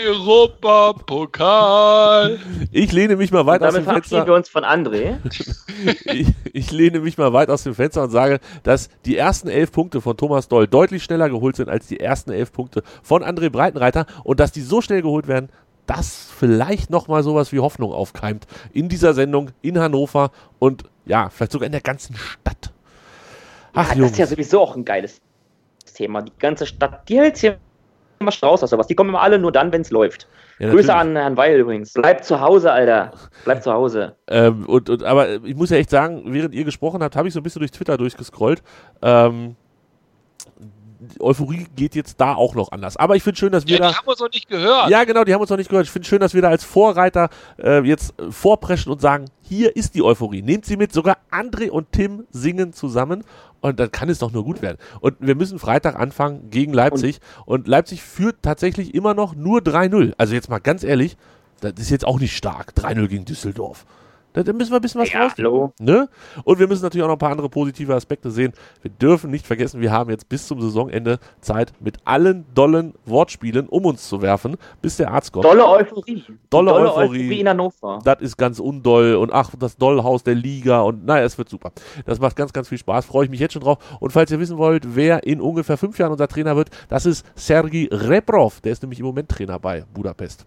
Europapokal. 0.06 2.40
Ich 2.72 2.92
lehne 2.92 3.16
mich 3.18 3.32
mal 3.32 3.46
weit 3.46 3.62
aus 3.64 3.74
dem 3.74 3.86
Damit 3.86 4.06
Fenster. 4.06 4.28
wir 4.28 4.34
uns 4.34 4.48
von 4.48 4.64
André. 4.64 5.18
ich, 6.06 6.28
ich 6.54 6.72
lehne 6.72 7.00
mich 7.00 7.18
mal 7.18 7.34
weit 7.34 7.50
aus 7.50 7.64
dem 7.64 7.76
Fenster 7.76 8.04
und 8.04 8.12
sage, 8.12 8.40
dass 8.64 8.90
die 9.06 9.18
ersten 9.18 9.50
elf 9.50 9.72
Punkte 9.72 10.00
von 10.02 10.16
Thomas 10.16 10.48
Doll 10.48 10.68
deutlich 10.68 11.04
schneller 11.04 11.21
geholt 11.30 11.56
sind 11.56 11.70
als 11.70 11.88
die 11.88 12.00
ersten 12.00 12.32
elf 12.32 12.52
Punkte 12.52 12.84
von 13.04 13.24
André 13.24 13.50
Breitenreiter 13.50 14.06
und 14.24 14.40
dass 14.40 14.52
die 14.52 14.62
so 14.62 14.82
schnell 14.82 15.02
geholt 15.02 15.28
werden, 15.28 15.50
dass 15.86 16.30
vielleicht 16.38 16.90
nochmal 16.90 17.24
sowas 17.24 17.52
wie 17.52 17.60
Hoffnung 17.60 17.92
aufkeimt 17.92 18.48
in 18.72 18.90
dieser 18.90 19.14
Sendung 19.14 19.52
in 19.62 19.80
Hannover 19.80 20.32
und 20.60 20.84
ja, 21.06 21.30
vielleicht 21.30 21.52
sogar 21.52 21.66
in 21.66 21.72
der 21.72 21.82
ganzen 21.82 22.16
Stadt. 22.16 22.72
Ach, 23.74 23.90
Ja, 23.96 24.02
das 24.02 24.12
ist 24.12 24.18
ja 24.18 24.28
sowieso 24.28 24.62
auch 24.62 24.76
ein 24.76 24.86
geiles 24.86 25.22
Thema. 25.94 26.22
Die 26.22 26.32
ganze 26.40 26.66
Stadt, 26.66 27.08
die 27.10 27.18
hält 27.18 27.38
hier 27.38 27.58
immer 28.20 28.32
raus 28.42 28.64
aus 28.64 28.70
sowas. 28.70 28.88
Die 28.88 28.96
kommen 28.96 29.10
immer 29.10 29.22
alle 29.22 29.40
nur 29.40 29.52
dann, 29.52 29.72
wenn 29.72 29.82
es 29.82 29.90
läuft. 29.90 30.28
Ja, 30.60 30.70
Grüße 30.70 30.94
an 30.94 31.16
Herrn 31.16 31.38
Weil 31.38 31.60
übrigens. 31.60 31.94
Bleib 31.94 32.24
zu 32.24 32.40
Hause, 32.40 32.72
Alter. 32.72 33.12
Bleib 33.46 33.64
zu 33.64 33.74
Hause. 33.74 34.16
Ähm, 34.28 34.66
und, 34.68 34.90
und, 34.90 35.04
aber 35.04 35.44
ich 35.44 35.56
muss 35.56 35.72
ja 35.72 35.78
echt 35.78 35.90
sagen, 35.90 36.22
während 36.26 36.54
ihr 36.54 36.64
gesprochen 36.64 37.02
habt, 37.02 37.16
habe 37.16 37.28
ich 37.28 37.34
so 37.34 37.40
ein 37.40 37.44
bisschen 37.44 37.62
durch 37.62 37.72
Twitter 37.72 37.98
durchgescrollt. 37.98 38.62
Ähm, 39.02 39.56
Euphorie 41.20 41.68
geht 41.76 41.96
jetzt 41.96 42.20
da 42.22 42.36
auch 42.36 42.56
noch 42.56 42.72
anders. 42.72 42.98
Aber 42.98 43.16
ich 43.16 43.24
finde 43.24 43.40
schön, 43.40 43.52
dass 43.52 43.66
wir 43.66 43.78
Ja, 43.78 43.82
da. 43.86 43.90
die 43.92 43.96
haben 43.98 44.08
uns 44.08 44.20
noch 44.20 44.32
nicht 44.32 44.48
gehört. 44.48 44.90
Ja, 44.90 45.04
genau, 45.04 45.24
die 45.24 45.34
haben 45.34 45.42
uns 45.42 45.50
noch 45.50 45.58
nicht 45.58 45.70
gehört. 45.70 45.86
Ich 45.86 45.92
finde 45.92 46.08
schön, 46.08 46.20
dass 46.20 46.34
wir 46.34 46.42
da 46.42 46.50
als 46.50 46.64
Vorreiter 46.64 47.30
äh, 47.58 47.82
jetzt 47.82 48.20
äh, 48.20 48.32
vorpreschen 48.32 48.92
und 48.92 49.02
sagen, 49.02 49.26
hier 49.42 49.76
ist 49.76 49.96
die 49.96 50.04
Euphorie. 50.04 50.42
Nehmt 50.42 50.66
sie 50.66 50.78
mit. 50.78 50.94
Sogar 50.94 51.18
André 51.32 51.70
und 51.70 51.92
Tim 51.92 52.26
singen 52.32 52.74
zusammen. 52.74 53.24
Und 53.62 53.80
dann 53.80 53.92
kann 53.92 54.10
es 54.10 54.20
doch 54.20 54.32
nur 54.32 54.44
gut 54.44 54.62
werden. 54.62 54.78
Und 55.02 55.16
wir 55.20 55.36
müssen 55.36 55.60
Freitag 55.60 55.96
anfangen 56.00 56.50
gegen 56.50 56.74
Leipzig. 56.74 57.20
Und, 57.46 57.68
Leipzig 57.68 58.02
führt 58.02 58.38
tatsächlich 58.42 58.96
immer 58.96 59.14
noch 59.14 59.36
nur 59.36 59.60
3-0. 59.60 60.14
Also 60.18 60.34
jetzt 60.34 60.50
mal 60.50 60.60
ganz 60.60 60.84
ehrlich, 60.84 61.16
das 61.60 61.74
ist 61.78 61.92
jetzt 61.92 62.06
auch 62.06 62.20
nicht 62.20 62.36
stark. 62.36 62.74
3-0 62.76 63.08
gegen 63.08 63.26
Düsseldorf. 63.26 63.86
Da, 64.34 64.54
müssen 64.54 64.72
wir 64.72 64.78
ein 64.78 64.82
bisschen 64.82 65.02
was 65.02 65.12
Ja, 65.12 65.32
hallo. 65.38 65.74
Ne? 65.80 66.08
Und 66.44 66.60
wir 66.60 66.68
müssen 66.68 66.84
natürlich 66.84 67.04
auch 67.04 67.10
noch 67.10 67.16
ein 67.16 67.20
paar 67.20 67.32
andere 67.32 67.50
positive 67.50 67.94
Aspekte 67.94 68.32
sehen. 68.32 68.54
Wir 68.82 68.92
dürfen 68.92 69.30
nicht 69.30 69.46
vergessen, 69.46 69.82
wir 69.82 69.92
haben 69.92 70.10
jetzt 70.10 70.30
bis 70.30 70.48
zum 70.48 70.62
Saisonende 70.62 71.20
Zeit, 71.42 71.74
mit 71.80 71.98
allen 72.06 72.46
dollen 72.54 72.94
Wortspielen 73.06 73.68
um 73.68 73.86
uns 73.86 74.08
zu 74.08 74.22
werfen, 74.22 74.56
bis 74.82 74.98
der 74.98 75.12
Arzt 75.12 75.34
kommt. 75.34 75.46
Dolle 75.46 75.68
Euphorie. 75.68 76.24
Die 76.28 76.38
Dolle 76.50 76.74
Euphorie. 76.74 77.40
in 77.40 77.50
Hannover. 77.50 78.00
Das 78.04 78.22
ist 78.22 78.38
ganz 78.38 78.60
undoll 78.60 79.16
und 79.16 79.34
ach, 79.34 79.52
das 79.60 79.76
Dollhaus 79.76 80.24
der 80.24 80.36
Liga 80.36 80.82
und 80.82 81.06
naja, 81.06 81.26
es 81.26 81.38
wird 81.38 81.50
super. 81.50 81.72
Das 82.06 82.20
macht 82.20 82.36
ganz, 82.36 82.54
ganz 82.54 82.70
viel 82.70 82.78
Spaß, 82.78 83.06
freue 83.06 83.26
ich 83.26 83.32
mich 83.32 83.40
jetzt 83.40 83.54
schon 83.54 83.62
drauf. 83.62 83.80
Und 84.00 84.12
falls 84.12 84.32
ihr 84.32 84.40
wissen 84.40 84.58
wollt, 84.58 84.96
wer 84.96 85.24
in 85.24 85.42
ungefähr 85.42 85.78
fünf 85.78 85.98
Jahren 86.00 86.12
unser 86.12 86.28
Trainer 86.28 86.56
wird, 86.56 86.70
das 86.88 87.06
ist 87.06 87.26
Sergi 87.36 87.90
Rebrov. 87.92 88.62
Der 88.62 88.72
ist 88.72 88.82
nämlich 88.82 89.00
im 89.00 89.06
Moment 89.06 89.30
Trainer 89.30 89.60
bei 89.60 89.84
Budapest. 89.94 90.46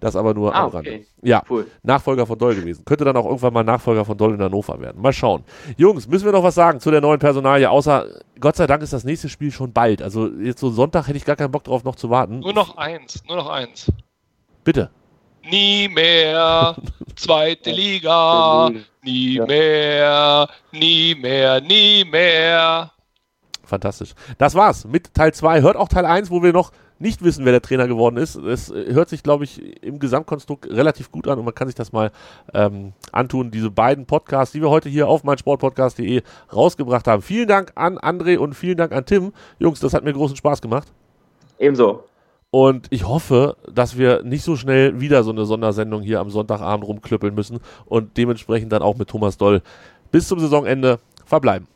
Das 0.00 0.16
aber 0.16 0.32
nur 0.34 0.54
Ah, 0.54 0.64
am 0.64 0.70
Rande. 0.70 0.90
okay. 0.90 1.06
Ja, 1.22 1.42
Cool. 1.48 1.66
Nachfolger 1.82 2.26
von 2.26 2.38
Doll 2.38 2.54
gewesen. 2.54 2.84
Könnte 2.86 3.04
dann 3.04 3.16
auch 3.16 3.26
irgendwann 3.26 3.52
mal 3.52 3.62
Nachfolger 3.64 4.04
von 4.04 4.16
Doll 4.16 4.34
in 4.34 4.40
Hannover 4.42 4.80
werden. 4.80 5.00
Mal 5.02 5.12
schauen. 5.12 5.44
Jungs, 5.76 6.08
müssen 6.08 6.24
wir 6.24 6.32
noch 6.32 6.42
was 6.42 6.54
sagen 6.54 6.80
zu 6.80 6.90
der 6.90 7.00
neuen 7.02 7.18
Personalie? 7.18 7.68
Außer, 7.70 8.06
Gott 8.40 8.56
sei 8.56 8.66
Dank 8.66 8.82
ist 8.82 8.92
das 8.94 9.04
nächste 9.04 9.28
Spiel 9.28 9.50
schon 9.52 9.72
bald. 9.72 10.00
Also 10.02 10.26
jetzt 10.28 10.60
so 10.60 10.70
Sonntag 10.70 11.06
hätte 11.06 11.18
ich 11.18 11.24
gar 11.26 11.36
keinen 11.36 11.50
Bock 11.52 11.64
drauf, 11.64 11.84
noch 11.84 11.96
zu 11.96 12.08
warten. 12.10 12.40
Nur 12.40 12.54
noch 12.54 12.76
eins, 12.78 13.22
nur 13.28 13.36
noch 13.36 13.48
eins. 13.50 13.92
Bitte. 14.64 14.90
Nie 15.50 15.88
mehr 15.88 16.76
zweite 17.16 17.70
Liga. 17.70 18.70
Nie 19.02 19.34
Ja. 19.36 19.46
mehr, 19.46 20.48
nie 20.72 21.14
mehr, 21.14 21.60
nie 21.60 22.04
mehr. 22.04 22.90
Fantastisch. 23.64 24.14
Das 24.38 24.54
war's 24.54 24.84
mit 24.84 25.14
Teil 25.14 25.32
2. 25.32 25.62
Hört 25.62 25.76
auch 25.76 25.88
Teil 25.88 26.04
1, 26.04 26.30
wo 26.30 26.42
wir 26.42 26.52
noch 26.52 26.72
nicht 27.00 27.24
wissen, 27.24 27.44
wer 27.44 27.52
der 27.52 27.62
Trainer 27.62 27.88
geworden 27.88 28.16
ist. 28.16 28.36
Es 28.36 28.70
äh, 28.70 28.92
hört 28.92 29.08
sich, 29.08 29.22
glaube 29.22 29.44
ich, 29.44 29.82
im 29.82 29.98
Gesamtkonstrukt 29.98 30.70
relativ 30.70 31.10
gut 31.10 31.26
an 31.26 31.38
und 31.38 31.44
man 31.44 31.54
kann 31.54 31.66
sich 31.66 31.74
das 31.74 31.92
mal 31.92 32.12
ähm, 32.54 32.92
antun. 33.10 33.50
Diese 33.50 33.70
beiden 33.70 34.06
Podcasts, 34.06 34.52
die 34.52 34.60
wir 34.60 34.70
heute 34.70 34.88
hier 34.88 35.08
auf 35.08 35.24
meinsportpodcast.de 35.24 36.22
rausgebracht 36.54 37.08
haben. 37.08 37.22
Vielen 37.22 37.48
Dank 37.48 37.72
an 37.74 37.98
André 37.98 38.36
und 38.36 38.54
vielen 38.54 38.76
Dank 38.76 38.92
an 38.92 39.06
Tim. 39.06 39.32
Jungs, 39.58 39.80
das 39.80 39.94
hat 39.94 40.04
mir 40.04 40.12
großen 40.12 40.36
Spaß 40.36 40.60
gemacht. 40.62 40.92
Ebenso. 41.58 42.04
Und 42.50 42.88
ich 42.90 43.06
hoffe, 43.06 43.56
dass 43.72 43.96
wir 43.96 44.22
nicht 44.24 44.42
so 44.42 44.56
schnell 44.56 45.00
wieder 45.00 45.22
so 45.22 45.30
eine 45.30 45.44
Sondersendung 45.44 46.02
hier 46.02 46.20
am 46.20 46.30
Sonntagabend 46.30 46.86
rumklüppeln 46.86 47.34
müssen 47.34 47.60
und 47.86 48.16
dementsprechend 48.16 48.72
dann 48.72 48.82
auch 48.82 48.96
mit 48.96 49.08
Thomas 49.08 49.38
Doll 49.38 49.62
bis 50.10 50.26
zum 50.26 50.40
Saisonende 50.40 50.98
verbleiben. 51.24 51.68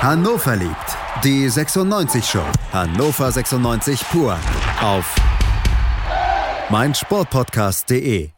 Hannover 0.00 0.56
liebt. 0.56 0.91
Die 1.24 1.48
96 1.48 2.24
Show. 2.24 2.42
Hannover 2.72 3.30
96 3.30 4.00
pur. 4.10 4.36
Auf 4.80 5.14
meinsportpodcast.de. 6.68 8.30